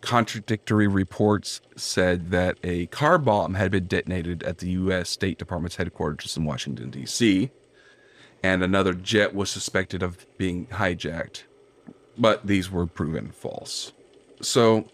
[0.01, 5.09] contradictory reports said that a car bomb had been detonated at the U.S.
[5.09, 7.49] State Department's headquarters in Washington, D.C.,
[8.43, 11.43] and another jet was suspected of being hijacked,
[12.17, 13.91] but these were proven false.
[14.41, 14.89] So,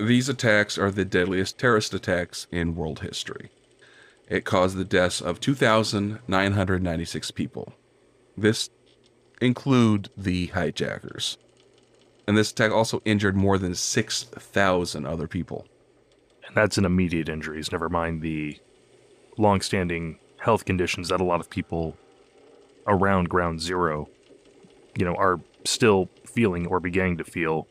[0.00, 3.50] these attacks are the deadliest terrorist attacks in world history.
[4.28, 7.72] It caused the deaths of 2,996 people.
[8.36, 8.70] This
[9.40, 11.38] include the hijackers.
[12.26, 15.66] And this attack also injured more than 6,000 other people.
[16.46, 18.58] And that's an immediate injuries, never mind the
[19.38, 21.96] long-standing health conditions that a lot of people
[22.86, 24.08] around ground zero,
[24.96, 27.66] you know, are still feeling or beginning to feel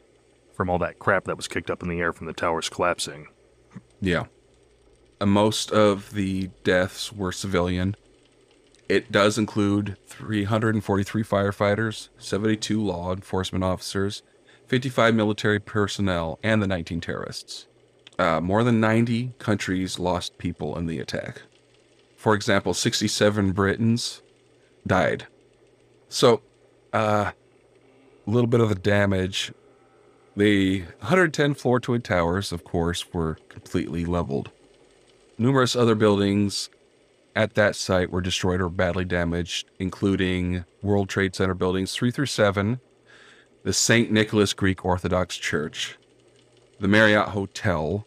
[0.53, 3.27] from all that crap that was kicked up in the air from the towers collapsing.
[4.01, 4.25] Yeah.
[5.19, 7.95] And most of the deaths were civilian.
[8.89, 14.23] It does include 343 firefighters, 72 law enforcement officers,
[14.67, 17.67] 55 military personnel, and the 19 terrorists.
[18.19, 21.43] Uh, more than 90 countries lost people in the attack.
[22.15, 24.21] For example, 67 Britons
[24.87, 25.27] died.
[26.09, 26.41] So,
[26.93, 27.31] uh,
[28.25, 29.51] a little bit of the damage.
[30.35, 34.51] The 110 floor twin towers, of course, were completely leveled.
[35.37, 36.69] Numerous other buildings
[37.35, 42.25] at that site were destroyed or badly damaged, including World Trade Center buildings 3 through
[42.25, 42.79] 7,
[43.63, 44.11] the St.
[44.11, 45.97] Nicholas Greek Orthodox Church,
[46.79, 48.05] the Marriott Hotel,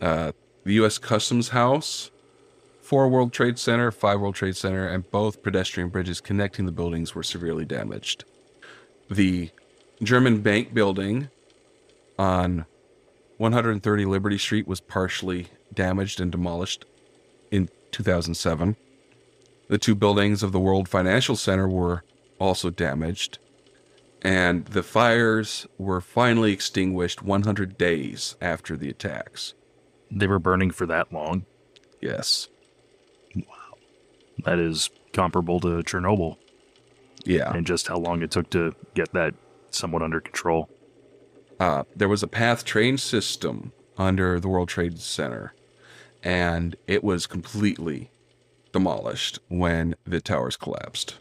[0.00, 0.32] uh,
[0.64, 0.98] the U.S.
[0.98, 2.10] Customs House,
[2.94, 7.12] 4 World Trade Center, 5 World Trade Center, and both pedestrian bridges connecting the buildings
[7.12, 8.24] were severely damaged.
[9.10, 9.50] The
[10.00, 11.28] German Bank building
[12.20, 12.66] on
[13.38, 16.84] 130 Liberty Street was partially damaged and demolished
[17.50, 18.76] in 2007.
[19.66, 22.04] The two buildings of the World Financial Center were
[22.38, 23.40] also damaged,
[24.22, 29.52] and the fires were finally extinguished 100 days after the attacks.
[30.12, 31.44] They were burning for that long.
[32.00, 32.46] Yes.
[34.44, 36.36] That is comparable to Chernobyl
[37.24, 37.52] Yeah.
[37.54, 39.34] and just how long it took to get that
[39.70, 40.68] somewhat under control.
[41.60, 45.54] uh, there was a PATH train system under the World Trade Center,
[46.22, 48.10] and it was completely
[48.72, 51.14] demolished when the towers collapsed.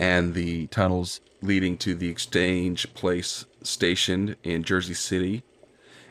[0.00, 5.44] And the tunnels leading to the Exchange Place station in Jersey City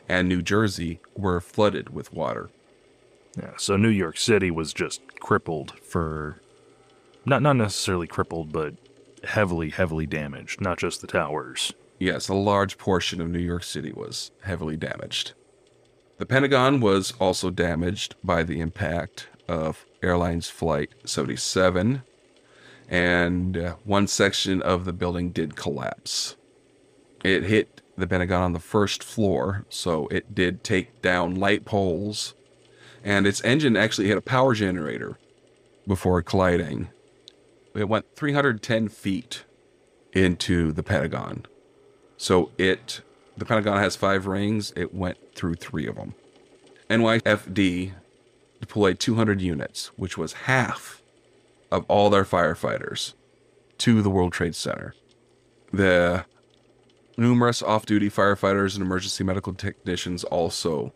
[0.08, 2.48] and New Jersey were flooded with water.
[3.36, 6.40] Yeah, so New York City was just crippled for
[7.24, 8.74] not not necessarily crippled, but
[9.24, 10.60] heavily, heavily damaged.
[10.60, 11.72] Not just the towers.
[11.98, 15.32] Yes, a large portion of New York City was heavily damaged.
[16.18, 22.02] The Pentagon was also damaged by the impact of Airlines Flight 77,
[22.88, 26.36] and uh, one section of the building did collapse.
[27.24, 32.34] It hit the Pentagon on the first floor, so it did take down light poles,
[33.06, 35.16] and its engine actually hit a power generator
[35.86, 36.88] before colliding.
[37.72, 39.44] It went 310 feet
[40.12, 41.46] into the Pentagon.
[42.16, 43.02] So it,
[43.36, 44.72] the Pentagon has five rings.
[44.74, 46.14] It went through three of them.
[46.90, 47.92] NYFD
[48.60, 51.00] deployed 200 units, which was half
[51.70, 53.14] of all their firefighters,
[53.78, 54.96] to the World Trade Center.
[55.72, 56.24] The
[57.16, 60.92] numerous off-duty firefighters and emergency medical technicians also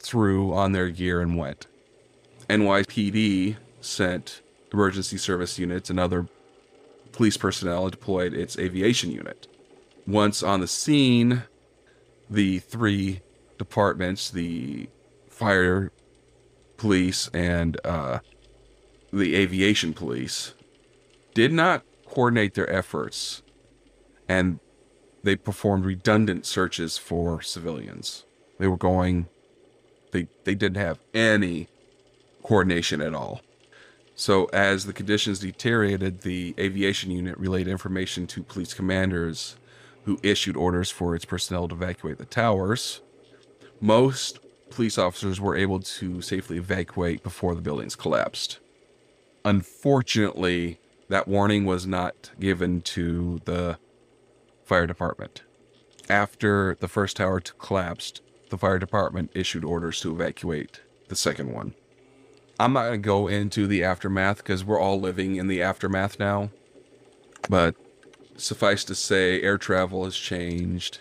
[0.00, 1.66] threw on their gear and went.
[2.48, 4.42] NYPD sent
[4.72, 6.26] emergency service units and other
[7.12, 9.48] police personnel deployed its aviation unit
[10.08, 11.42] once on the scene,
[12.30, 13.20] the three
[13.58, 14.88] departments, the
[15.28, 15.92] fire
[16.78, 18.20] police and uh,
[19.12, 20.54] the aviation police,
[21.34, 23.42] did not coordinate their efforts
[24.28, 24.58] and
[25.22, 28.24] they performed redundant searches for civilians.
[28.58, 29.28] They were going,
[30.10, 31.68] they, they didn't have any
[32.42, 33.40] coordination at all.
[34.14, 39.56] So, as the conditions deteriorated, the aviation unit relayed information to police commanders
[40.04, 43.00] who issued orders for its personnel to evacuate the towers.
[43.80, 44.40] Most
[44.70, 48.58] police officers were able to safely evacuate before the buildings collapsed.
[49.44, 53.78] Unfortunately, that warning was not given to the
[54.64, 55.42] fire department.
[56.08, 58.20] After the first tower collapsed,
[58.50, 61.74] the fire department issued orders to evacuate the second one.
[62.60, 66.18] I'm not going to go into the aftermath because we're all living in the aftermath
[66.18, 66.50] now.
[67.48, 67.76] But
[68.36, 70.98] suffice to say, air travel has changed.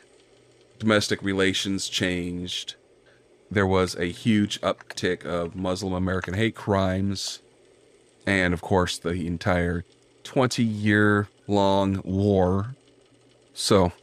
[0.79, 2.75] domestic relations changed.
[3.49, 7.39] There was a huge uptick of Muslim American hate crimes.
[8.27, 9.85] And of course, the entire
[10.23, 12.75] 20 year long war.
[13.53, 13.93] So,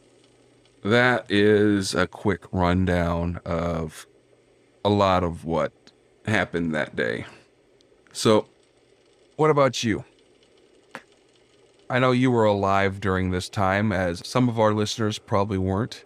[0.85, 4.05] that is a quick rundown of
[4.83, 5.73] a lot of what
[6.25, 7.25] happened that day.
[8.13, 8.47] So,
[9.35, 10.05] what about you?
[11.89, 16.05] I know you were alive during this time, as some of our listeners probably weren't.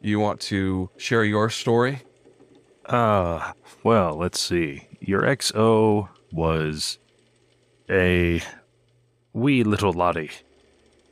[0.00, 2.02] You want to share your story?
[2.86, 3.52] Uh,
[3.84, 4.88] well, let's see.
[5.00, 6.98] Your XO was
[7.90, 8.42] a
[9.34, 10.30] wee little laddie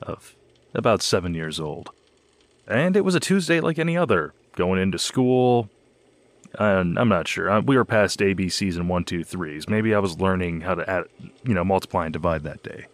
[0.00, 0.34] of
[0.74, 1.90] about seven years old.
[2.66, 5.70] And it was a Tuesday like any other, going into school.
[6.58, 7.50] And I'm not sure.
[7.50, 9.68] Uh, We were past ABCs and one, two, threes.
[9.68, 11.04] Maybe I was learning how to add,
[11.44, 12.86] you know, multiply and divide that day.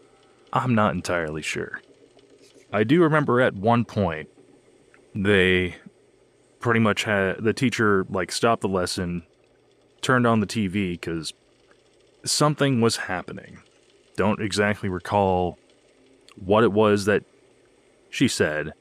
[0.52, 1.80] I'm not entirely sure.
[2.72, 4.28] I do remember at one point
[5.14, 5.76] they
[6.60, 9.22] pretty much had the teacher like stopped the lesson,
[10.00, 11.32] turned on the TV because
[12.24, 13.62] something was happening.
[14.16, 15.58] Don't exactly recall
[16.36, 17.24] what it was that
[18.10, 18.72] she said.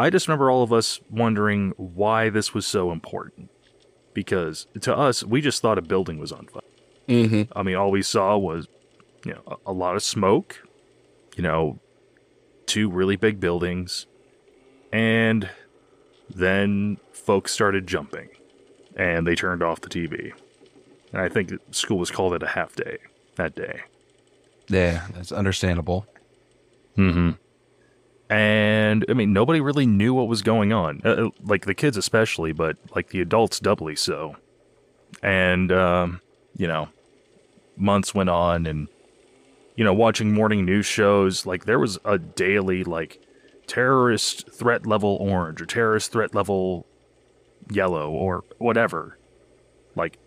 [0.00, 3.50] I just remember all of us wondering why this was so important.
[4.14, 6.62] Because to us, we just thought a building was on fire.
[7.08, 7.52] Mm-hmm.
[7.56, 8.66] I mean, all we saw was,
[9.24, 10.62] you know, a, a lot of smoke,
[11.36, 11.78] you know,
[12.66, 14.06] two really big buildings,
[14.92, 15.48] and
[16.28, 18.28] then folks started jumping,
[18.96, 20.32] and they turned off the TV.
[21.12, 22.98] And I think school was called it a half day
[23.36, 23.80] that day.
[24.68, 26.06] Yeah, that's understandable.
[26.96, 27.30] Mm-hmm.
[28.30, 31.02] And I mean, nobody really knew what was going on.
[31.04, 34.36] Uh, like the kids, especially, but like the adults, doubly so.
[35.20, 36.20] And um,
[36.56, 36.88] you know,
[37.76, 38.86] months went on, and
[39.74, 43.20] you know, watching morning news shows, like there was a daily like
[43.66, 46.86] terrorist threat level orange or terrorist threat level
[47.68, 49.18] yellow or whatever.
[49.96, 50.18] Like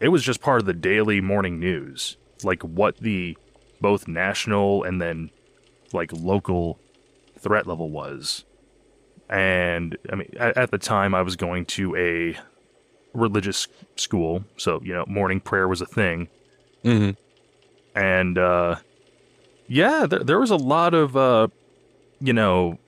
[0.00, 2.16] it was just part of the daily morning news.
[2.42, 3.36] Like what the
[3.82, 5.30] both national and then
[5.92, 6.78] like local
[7.44, 8.44] threat level was.
[9.28, 12.36] And I mean, at, at the time, I was going to a
[13.12, 16.28] religious school, so you know, morning prayer was a thing.
[16.82, 17.10] Mm-hmm.
[17.96, 18.76] And uh,
[19.68, 21.48] yeah, there, there was a lot of uh,
[22.20, 22.78] you know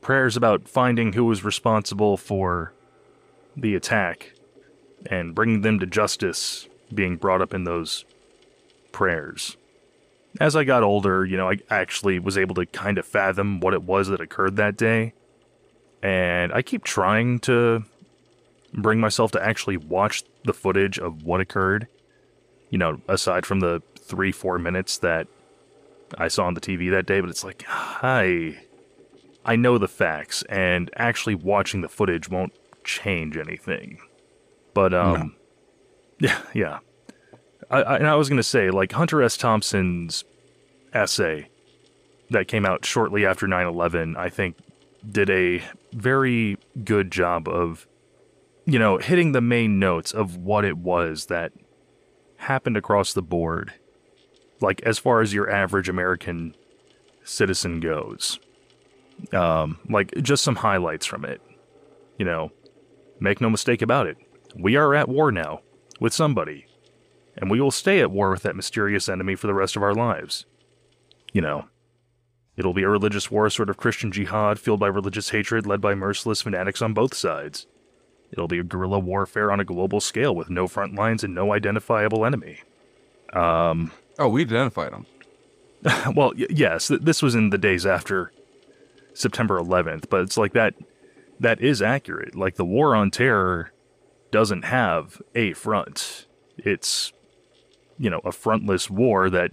[0.00, 2.72] prayers about finding who was responsible for
[3.56, 4.32] the attack
[5.06, 8.04] and bringing them to justice being brought up in those
[8.92, 9.56] prayers
[10.40, 13.74] as I got older, you know, I actually was able to kind of fathom what
[13.74, 15.14] it was that occurred that day.
[16.02, 17.84] And I keep trying to
[18.72, 21.86] bring myself to actually watch the footage of what occurred.
[22.70, 25.28] You know, aside from the three, four minutes that
[26.18, 28.58] I saw on the TV that day, but it's like, I,
[29.44, 33.98] I know the facts, and actually watching the footage won't change anything.
[34.74, 35.36] But, um,
[36.18, 36.78] yeah, yeah.
[37.70, 39.36] I, and I was going to say, like, Hunter S.
[39.36, 40.24] Thompson's
[40.92, 41.48] essay
[42.30, 44.56] that came out shortly after 9 11, I think,
[45.08, 45.62] did a
[45.92, 47.86] very good job of,
[48.64, 51.52] you know, hitting the main notes of what it was that
[52.36, 53.72] happened across the board.
[54.60, 56.54] Like, as far as your average American
[57.24, 58.38] citizen goes.
[59.32, 61.40] Um, like, just some highlights from it.
[62.18, 62.52] You know,
[63.20, 64.16] make no mistake about it.
[64.56, 65.60] We are at war now
[66.00, 66.66] with somebody
[67.36, 69.94] and we will stay at war with that mysterious enemy for the rest of our
[69.94, 70.46] lives.
[71.32, 71.66] You know,
[72.56, 75.80] it'll be a religious war, a sort of Christian jihad fueled by religious hatred led
[75.80, 77.66] by merciless fanatics on both sides.
[78.32, 81.52] It'll be a guerrilla warfare on a global scale with no front lines and no
[81.52, 82.60] identifiable enemy.
[83.32, 85.06] Um, Oh, we identified them.
[86.14, 88.32] well, y- yes, th- this was in the days after
[89.12, 90.74] September 11th, but it's like that
[91.40, 92.36] that is accurate.
[92.36, 93.72] Like the war on terror
[94.30, 96.26] doesn't have a front.
[96.56, 97.12] It's
[97.98, 99.52] you know, a frontless war that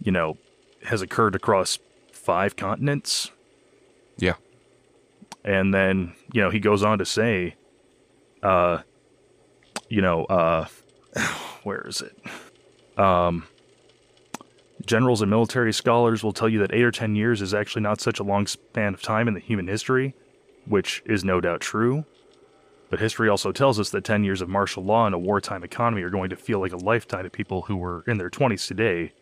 [0.00, 0.38] you know
[0.84, 1.78] has occurred across
[2.12, 3.30] five continents.
[4.18, 4.34] Yeah.
[5.44, 7.56] And then, you know, he goes on to say
[8.42, 8.78] uh
[9.88, 10.66] you know, uh
[11.62, 12.98] where is it?
[12.98, 13.46] Um
[14.86, 18.00] Generals and military scholars will tell you that eight or ten years is actually not
[18.00, 20.14] such a long span of time in the human history,
[20.66, 22.04] which is no doubt true.
[22.90, 26.02] But history also tells us that 10 years of martial law and a wartime economy
[26.02, 29.12] are going to feel like a lifetime to people who were in their 20s today.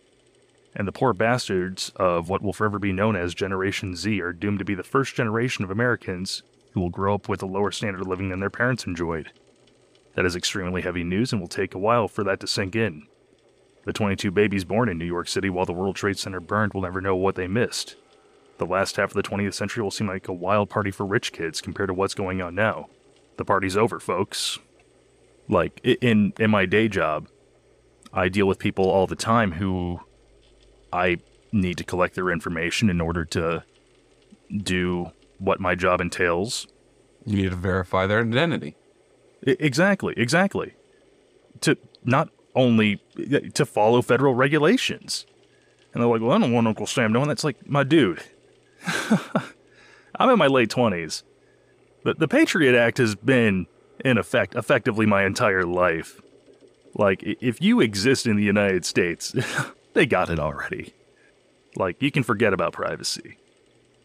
[0.75, 4.59] And the poor bastards of what will forever be known as Generation Z are doomed
[4.59, 6.43] to be the first generation of Americans
[6.73, 9.31] who will grow up with a lower standard of living than their parents enjoyed.
[10.15, 13.07] That is extremely heavy news and will take a while for that to sink in.
[13.85, 16.83] The 22 babies born in New York City while the World Trade Center burned will
[16.83, 17.97] never know what they missed.
[18.59, 21.33] the last half of the 20th century will seem like a wild party for rich
[21.33, 22.89] kids compared to what's going on now.
[23.37, 24.59] The party's over, folks.
[25.49, 27.29] Like in in my day job,
[28.13, 30.01] I deal with people all the time who
[30.93, 31.19] I
[31.51, 33.65] need to collect their information in order to
[34.55, 36.67] do what my job entails.
[37.27, 38.77] You need to verify their identity.
[39.47, 40.75] I- exactly, exactly.
[41.63, 43.01] To not only
[43.55, 45.27] to follow federal regulations.
[45.93, 48.23] And they're like, "Well, I don't want Uncle Sam knowing." That's like, my dude.
[50.17, 51.23] I'm in my late twenties.
[52.05, 53.67] The the Patriot Act has been
[54.05, 56.21] in effect effectively my entire life.
[56.95, 59.35] Like, if you exist in the United States,
[59.95, 60.93] they got it already.
[61.75, 63.39] Like, you can forget about privacy.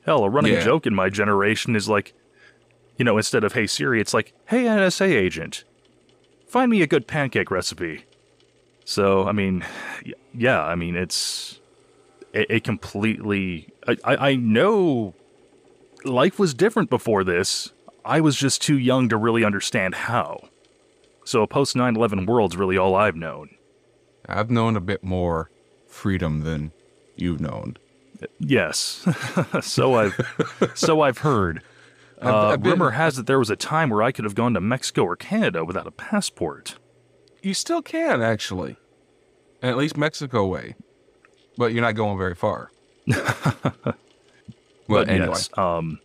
[0.06, 0.64] Hell, a running Yeah.
[0.64, 2.14] joke in my generation is like,
[2.98, 5.66] you know, instead of "Hey Siri," it's like, "Hey NSA agent,
[6.48, 8.06] find me a good pancake recipe."
[8.86, 9.66] So, I mean,
[10.34, 11.60] yeah, I mean, it's
[12.34, 13.68] a, a completely.
[13.86, 15.14] I, I, I know
[16.06, 17.74] life was different before this.
[18.08, 20.48] I was just too young to really understand how.
[21.26, 23.50] So, a post 9 11 world's really all I've known.
[24.28, 25.50] I've known a bit more
[25.88, 26.72] freedom than
[27.18, 27.78] you've known.
[28.40, 29.06] Yes.
[29.62, 31.62] so I've so I've heard.
[32.20, 34.56] Uh, I've been- rumor has it there was a time where I could have gone
[34.56, 36.80] to Mexico or Canada without a passport.
[37.44, 38.76] You still can actually,
[39.62, 40.74] at least Mexico way,
[41.60, 42.72] but you're not going very far.
[43.06, 43.94] well,
[44.88, 46.00] but anyway, yes, um,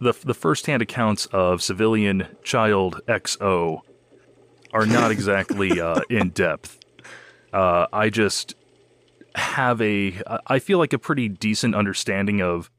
[0.00, 3.82] the the first-hand accounts of civilian child XO
[4.72, 6.78] are not exactly uh, in depth.
[7.52, 8.54] Uh, I just
[9.34, 12.70] have a I feel like a pretty decent understanding of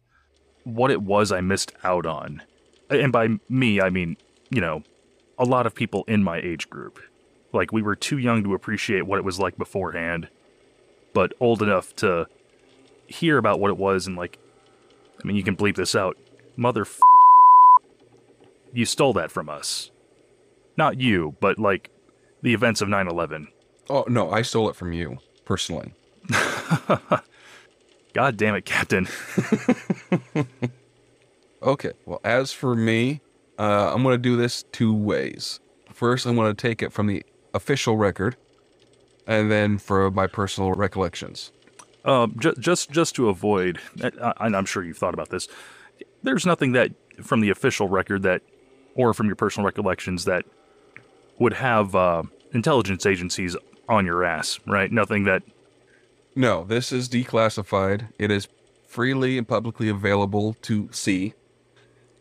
[0.64, 2.44] what it was I missed out on,
[2.90, 4.18] and by me I mean
[4.50, 4.84] you know
[5.38, 7.00] a lot of people in my age group.
[7.54, 10.30] Like we were too young to appreciate what it was like beforehand,
[11.14, 12.28] but old enough to
[13.08, 14.40] hear about what it was and like
[15.22, 16.18] I mean, you can bleep this out.
[16.56, 16.86] Mother.
[18.74, 19.92] You stole that from us.
[20.78, 21.90] Not you, but like
[22.42, 23.48] the events of 9 11.
[23.90, 25.94] oh no, I stole it from you personally.
[28.14, 29.08] God damn it, Captain.
[31.64, 33.22] Okay, well, as for me,
[33.60, 35.60] uh, I'm going to do this two ways.
[35.94, 38.36] First, I'm going to take it from the official record,
[39.28, 41.52] and then for my personal recollections.
[42.04, 45.48] Um, ju- just just to avoid, I- and I'm sure you've thought about this.
[46.24, 48.42] There's nothing that from the official record that,
[48.96, 50.46] or from your personal recollections that
[51.40, 52.24] would have uh,
[52.54, 53.56] intelligence agencies
[53.90, 54.92] on your ass, right?
[54.92, 55.44] Nothing that.
[56.36, 58.10] No, this is declassified.
[58.18, 58.48] It is
[58.88, 61.34] freely and publicly available to see.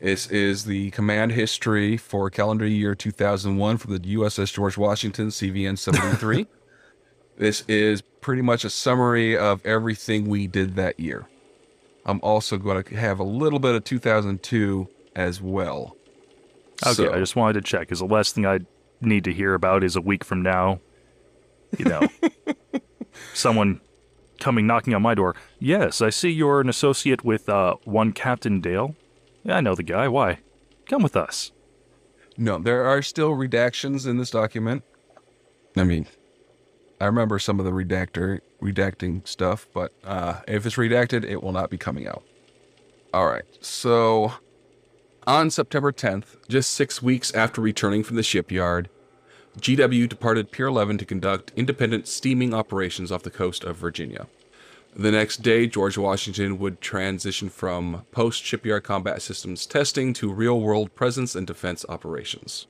[0.00, 5.76] This is the command history for calendar year 2001 for the USS George Washington CVN
[5.76, 6.46] 73.
[7.36, 11.26] this is pretty much a summary of everything we did that year.
[12.06, 15.96] I'm also going to have a little bit of 2002 as well.
[16.84, 17.80] Okay, So- I just wanted to check.
[17.82, 18.60] Because the last thing I
[19.00, 20.80] need to hear about is a week from now.
[21.78, 22.08] You know,
[23.34, 23.80] someone
[24.40, 25.36] coming knocking on my door.
[25.58, 28.94] Yes, I see you're an associate with uh, one Captain Dale.
[29.44, 30.08] Yeah, I know the guy.
[30.08, 30.38] Why?
[30.88, 31.52] Come with us.
[32.36, 34.82] No, there are still redactions in this document.
[35.76, 36.06] I mean,
[37.00, 41.52] I remember some of the redactor redacting stuff, but uh, if it's redacted, it will
[41.52, 42.24] not be coming out.
[43.14, 43.44] All right.
[43.60, 44.32] So,
[45.30, 48.88] on September 10th, just six weeks after returning from the shipyard,
[49.60, 54.26] GW departed Pier 11 to conduct independent steaming operations off the coast of Virginia.
[54.96, 60.60] The next day, George Washington would transition from post shipyard combat systems testing to real
[60.60, 62.66] world presence and defense operations.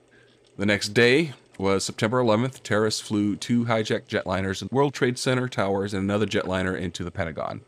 [0.59, 2.63] The next day was September 11th.
[2.63, 7.11] Terrorists flew two hijacked jetliners at World Trade Center towers and another jetliner into the
[7.11, 7.63] Pentagon.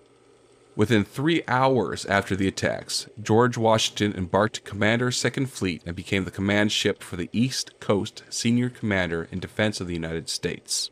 [0.74, 6.30] Within three hours after the attacks, George Washington embarked Commander Second Fleet and became the
[6.30, 10.90] command ship for the East Coast Senior Commander in defense of the United States.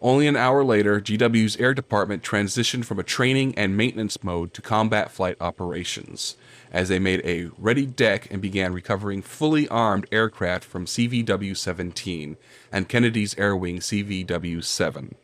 [0.00, 4.62] Only an hour later, GW's Air Department transitioned from a training and maintenance mode to
[4.62, 6.36] combat flight operations,
[6.70, 12.36] as they made a ready deck and began recovering fully armed aircraft from CVW 17
[12.70, 15.16] and Kennedy's Air Wing CVW 7,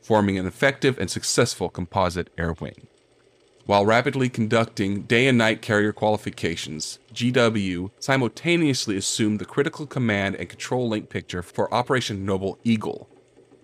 [0.00, 2.86] forming an effective and successful composite air wing.
[3.68, 10.48] While rapidly conducting day and night carrier qualifications, GW simultaneously assumed the critical command and
[10.48, 13.10] control link picture for Operation Noble Eagle,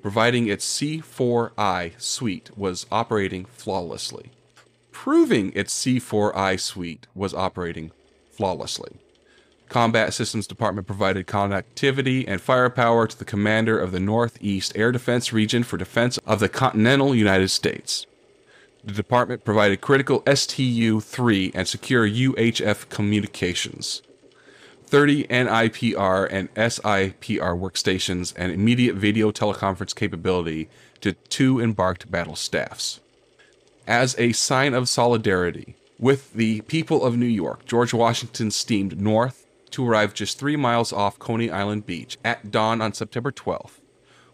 [0.02, 4.30] providing its C4I suite was operating flawlessly.
[4.92, 7.90] Proving its C4I suite was operating
[8.30, 8.98] flawlessly.
[9.70, 15.32] Combat Systems Department provided connectivity and firepower to the commander of the Northeast Air Defense
[15.32, 18.04] Region for defense of the continental United States.
[18.84, 24.02] The department provided critical STU 3 and secure UHF communications,
[24.84, 30.68] 30 NIPR and SIPR workstations, and immediate video teleconference capability
[31.00, 33.00] to two embarked battle staffs.
[33.86, 39.46] As a sign of solidarity with the people of New York, George Washington steamed north
[39.70, 43.80] to arrive just three miles off Coney Island Beach at dawn on September 12th,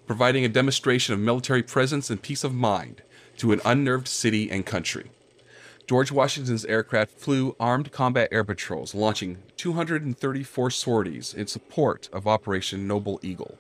[0.09, 3.03] providing a demonstration of military presence and peace of mind
[3.41, 5.11] to an unnerved city and country.
[5.87, 12.87] George Washington's aircraft flew armed combat air patrols, launching 234 sorties in support of Operation
[12.87, 13.59] Noble Eagle,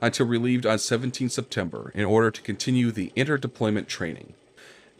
[0.00, 4.34] until relieved on 17 September in order to continue the inter-deployment training.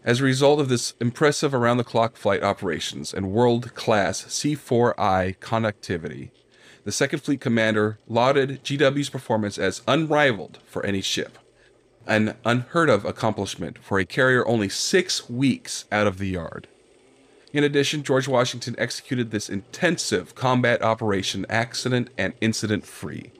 [0.05, 5.39] As a result of this impressive around the clock flight operations and world class C4I
[5.39, 6.31] connectivity,
[6.85, 11.37] the Second Fleet commander lauded GW's performance as unrivaled for any ship
[12.07, 16.67] an unheard of accomplishment for a carrier only six weeks out of the yard.
[17.53, 23.33] In addition, George Washington executed this intensive combat operation accident and incident free.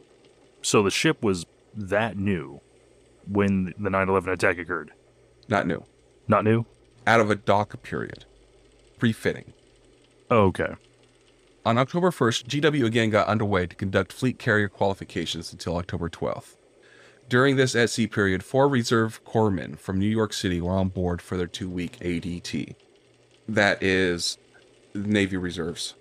[0.63, 2.61] So the ship was that new
[3.27, 4.93] when the 9 11 attack occurred.
[5.49, 5.85] Not new.
[6.27, 6.67] Not new?
[7.07, 8.25] Out of a dock period.
[8.99, 9.53] Pre fitting.
[10.31, 10.75] Oh, okay.
[11.65, 16.57] On October 1st, GW again got underway to conduct fleet carrier qualifications until October 12th.
[17.31, 21.23] During this at sea period, four reserve corpsmen from New York City were on board
[21.23, 22.75] for their two week ADT.
[23.49, 24.37] That is
[24.95, 25.95] Navy Reserves.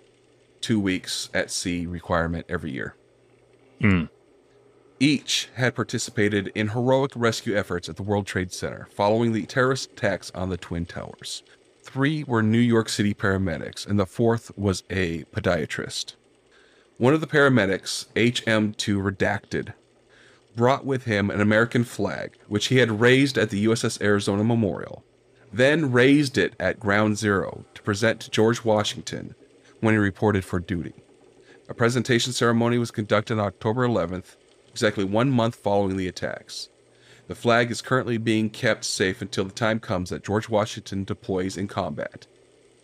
[0.59, 2.95] Two weeks at sea requirement every year.
[3.79, 4.05] Hmm.
[4.99, 9.91] Each had participated in heroic rescue efforts at the World Trade Center following the terrorist
[9.91, 11.43] attacks on the Twin Towers.
[11.83, 16.15] Three were New York City paramedics, and the fourth was a podiatrist.
[16.97, 19.73] One of the paramedics, HM2 Redacted,
[20.59, 25.05] brought with him an American flag, which he had raised at the USS Arizona Memorial,
[25.53, 29.35] then raised it at Ground Zero to present to George Washington
[29.79, 30.95] when he reported for duty.
[31.69, 34.35] A presentation ceremony was conducted on October 11th,
[34.69, 36.67] exactly one month following the attacks.
[37.29, 41.55] The flag is currently being kept safe until the time comes that George Washington deploys
[41.55, 42.27] in combat.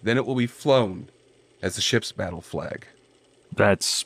[0.02, 1.10] Then it will be flown
[1.62, 2.88] as the ship's battle flag.
[3.54, 4.06] That's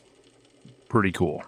[0.88, 1.44] pretty cool.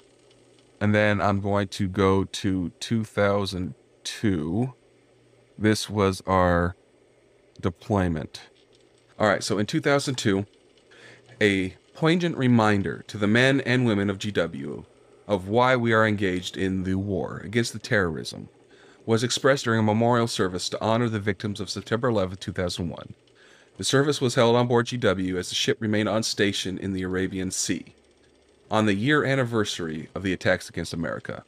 [0.82, 4.74] And then I'm going to go to 2002.
[5.56, 6.76] This was our
[7.62, 8.50] deployment.
[9.20, 10.48] All right, so in 2002,
[11.40, 14.84] a poignant reminder to the men and women of GW
[15.28, 18.50] of why we are engaged in the war against the terrorism
[19.06, 23.14] was expressed during a memorial service to honor the victims of September 11, 2001.
[23.78, 27.04] The service was held on board GW as the ship remained on station in the
[27.04, 27.94] Arabian Sea
[28.72, 31.44] on the year anniversary of the attacks against America.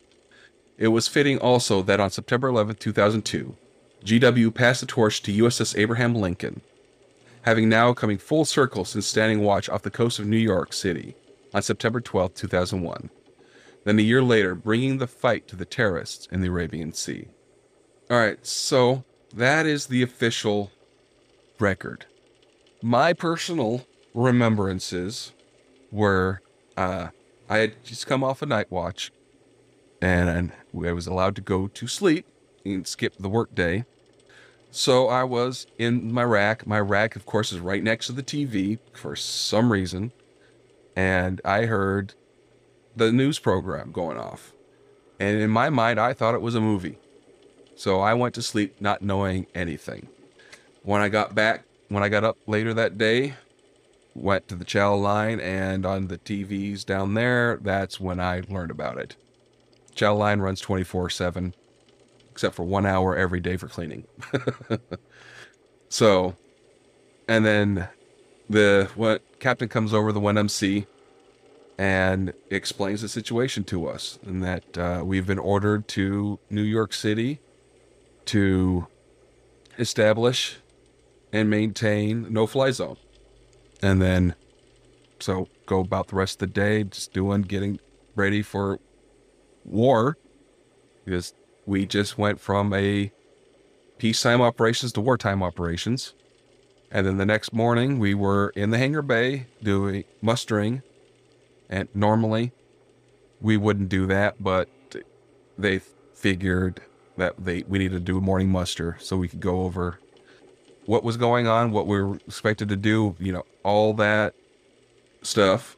[0.78, 3.56] It was fitting also that on September 11, 2002,
[4.04, 6.62] GW passed the torch to USS Abraham Lincoln,
[7.44, 11.16] having now coming full circle since standing watch off the coast of New York City
[11.54, 13.10] on September 12, 2001.
[13.86, 17.28] Then a year later, bringing the fight to the terrorists in the Arabian Sea.
[18.10, 20.72] All right, so that is the official
[21.60, 22.06] record.
[22.82, 25.32] My personal remembrances
[25.92, 26.42] were
[26.78, 27.08] uh,
[27.50, 29.12] I had just come off a night watch,
[30.02, 32.26] and I was allowed to go to sleep
[32.66, 33.86] and skip the workday.
[34.72, 36.66] So I was in my rack.
[36.66, 40.12] My rack, of course, is right next to the TV for some reason,
[40.96, 42.16] and I heard
[42.96, 44.54] the news program going off.
[45.20, 46.98] And in my mind, I thought it was a movie.
[47.76, 50.08] So I went to sleep not knowing anything.
[50.84, 53.36] When I got back, when I got up later that day,
[54.16, 58.72] went to the channel line and on the TVs down there, that's when I learned
[58.72, 59.16] about it.
[59.96, 61.54] Channel line runs 24 7,
[62.32, 64.06] except for one hour every day for cleaning.
[65.90, 66.36] so,
[67.28, 67.88] and then
[68.50, 70.86] the what captain comes over the 1MC
[71.78, 76.94] and explains the situation to us and that uh, we've been ordered to New York
[76.94, 77.40] City
[78.26, 78.88] to
[79.80, 80.58] establish
[81.32, 82.98] and maintain no fly zone
[83.84, 84.34] and then
[85.20, 87.80] so go about the rest of the day just doing getting
[88.16, 88.80] ready for
[89.66, 90.18] war.
[91.04, 91.34] Because
[91.66, 93.12] we just went from a
[93.98, 96.14] peacetime operations to wartime operations.
[96.92, 100.82] And then the next morning we were in the hangar bay doing mustering.
[101.70, 102.54] And normally
[103.42, 104.70] we wouldn't do that but
[105.58, 105.80] they
[106.16, 106.82] figured
[107.18, 110.00] that they we needed to do a morning muster so we could go over
[110.86, 114.36] what was going on, what we were expected to do, you know, all that
[115.22, 115.78] stuff.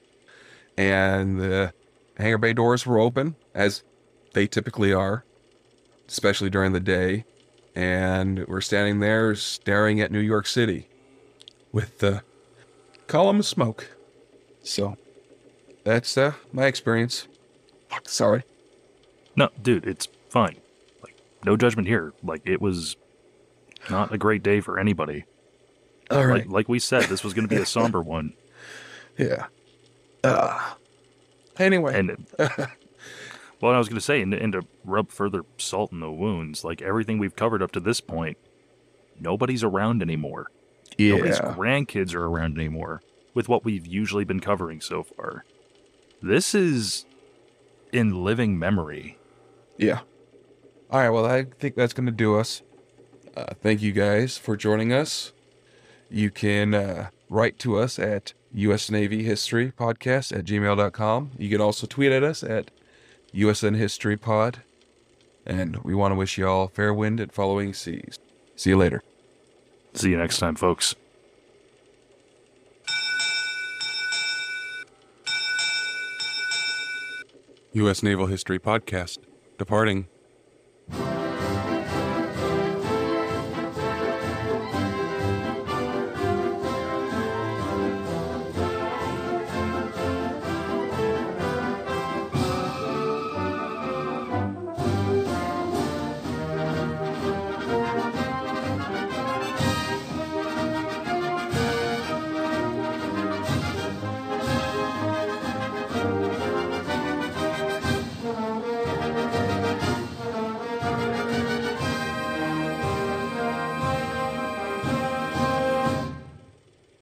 [0.78, 1.74] And the
[2.18, 3.84] hangar bay doors were open, as
[4.34, 5.24] they typically are,
[6.08, 7.26] especially during the day.
[7.76, 10.88] and we're standing there staring at New York City
[11.72, 12.24] with the
[13.08, 13.90] column of smoke.
[14.64, 14.98] So
[15.84, 17.28] that's uh, my experience.
[18.06, 18.44] Sorry.
[19.36, 20.58] No, dude, it's fine.
[21.04, 22.14] Like, no judgment here.
[22.24, 22.96] Like, it was
[23.90, 25.26] not a great day for anybody.
[26.12, 28.34] All Like, like we said, this was going to be a somber one.
[29.18, 29.48] Yeah.
[30.24, 30.74] Uh,
[31.58, 31.98] anyway.
[31.98, 32.28] And
[33.62, 36.64] well, I was going to say, and, and to rub further salt in the wounds,
[36.64, 38.38] like everything we've covered up to this point,
[39.20, 40.48] nobody's around anymore.
[40.98, 41.16] Yeah.
[41.16, 43.02] Nobody's grandkids are around anymore
[43.34, 45.44] with what we've usually been covering so far.
[46.22, 47.06] This is
[47.92, 49.18] in living memory.
[49.78, 50.00] Yeah.
[50.90, 51.10] All right.
[51.10, 52.62] Well, I think that's going to do us.
[53.36, 55.34] Uh, thank you guys for joining us.
[56.10, 61.32] You can uh, write to us at US Navy History Podcast at gmail.com.
[61.38, 62.72] You can also tweet at us at
[63.34, 64.62] USN History Pod.
[65.46, 68.18] And we want to wish you all fair wind and following seas.
[68.56, 69.04] See you later.
[69.94, 70.96] See you next time, folks.
[77.74, 78.02] U.S.
[78.02, 79.18] Naval History Podcast.
[79.58, 80.08] Departing.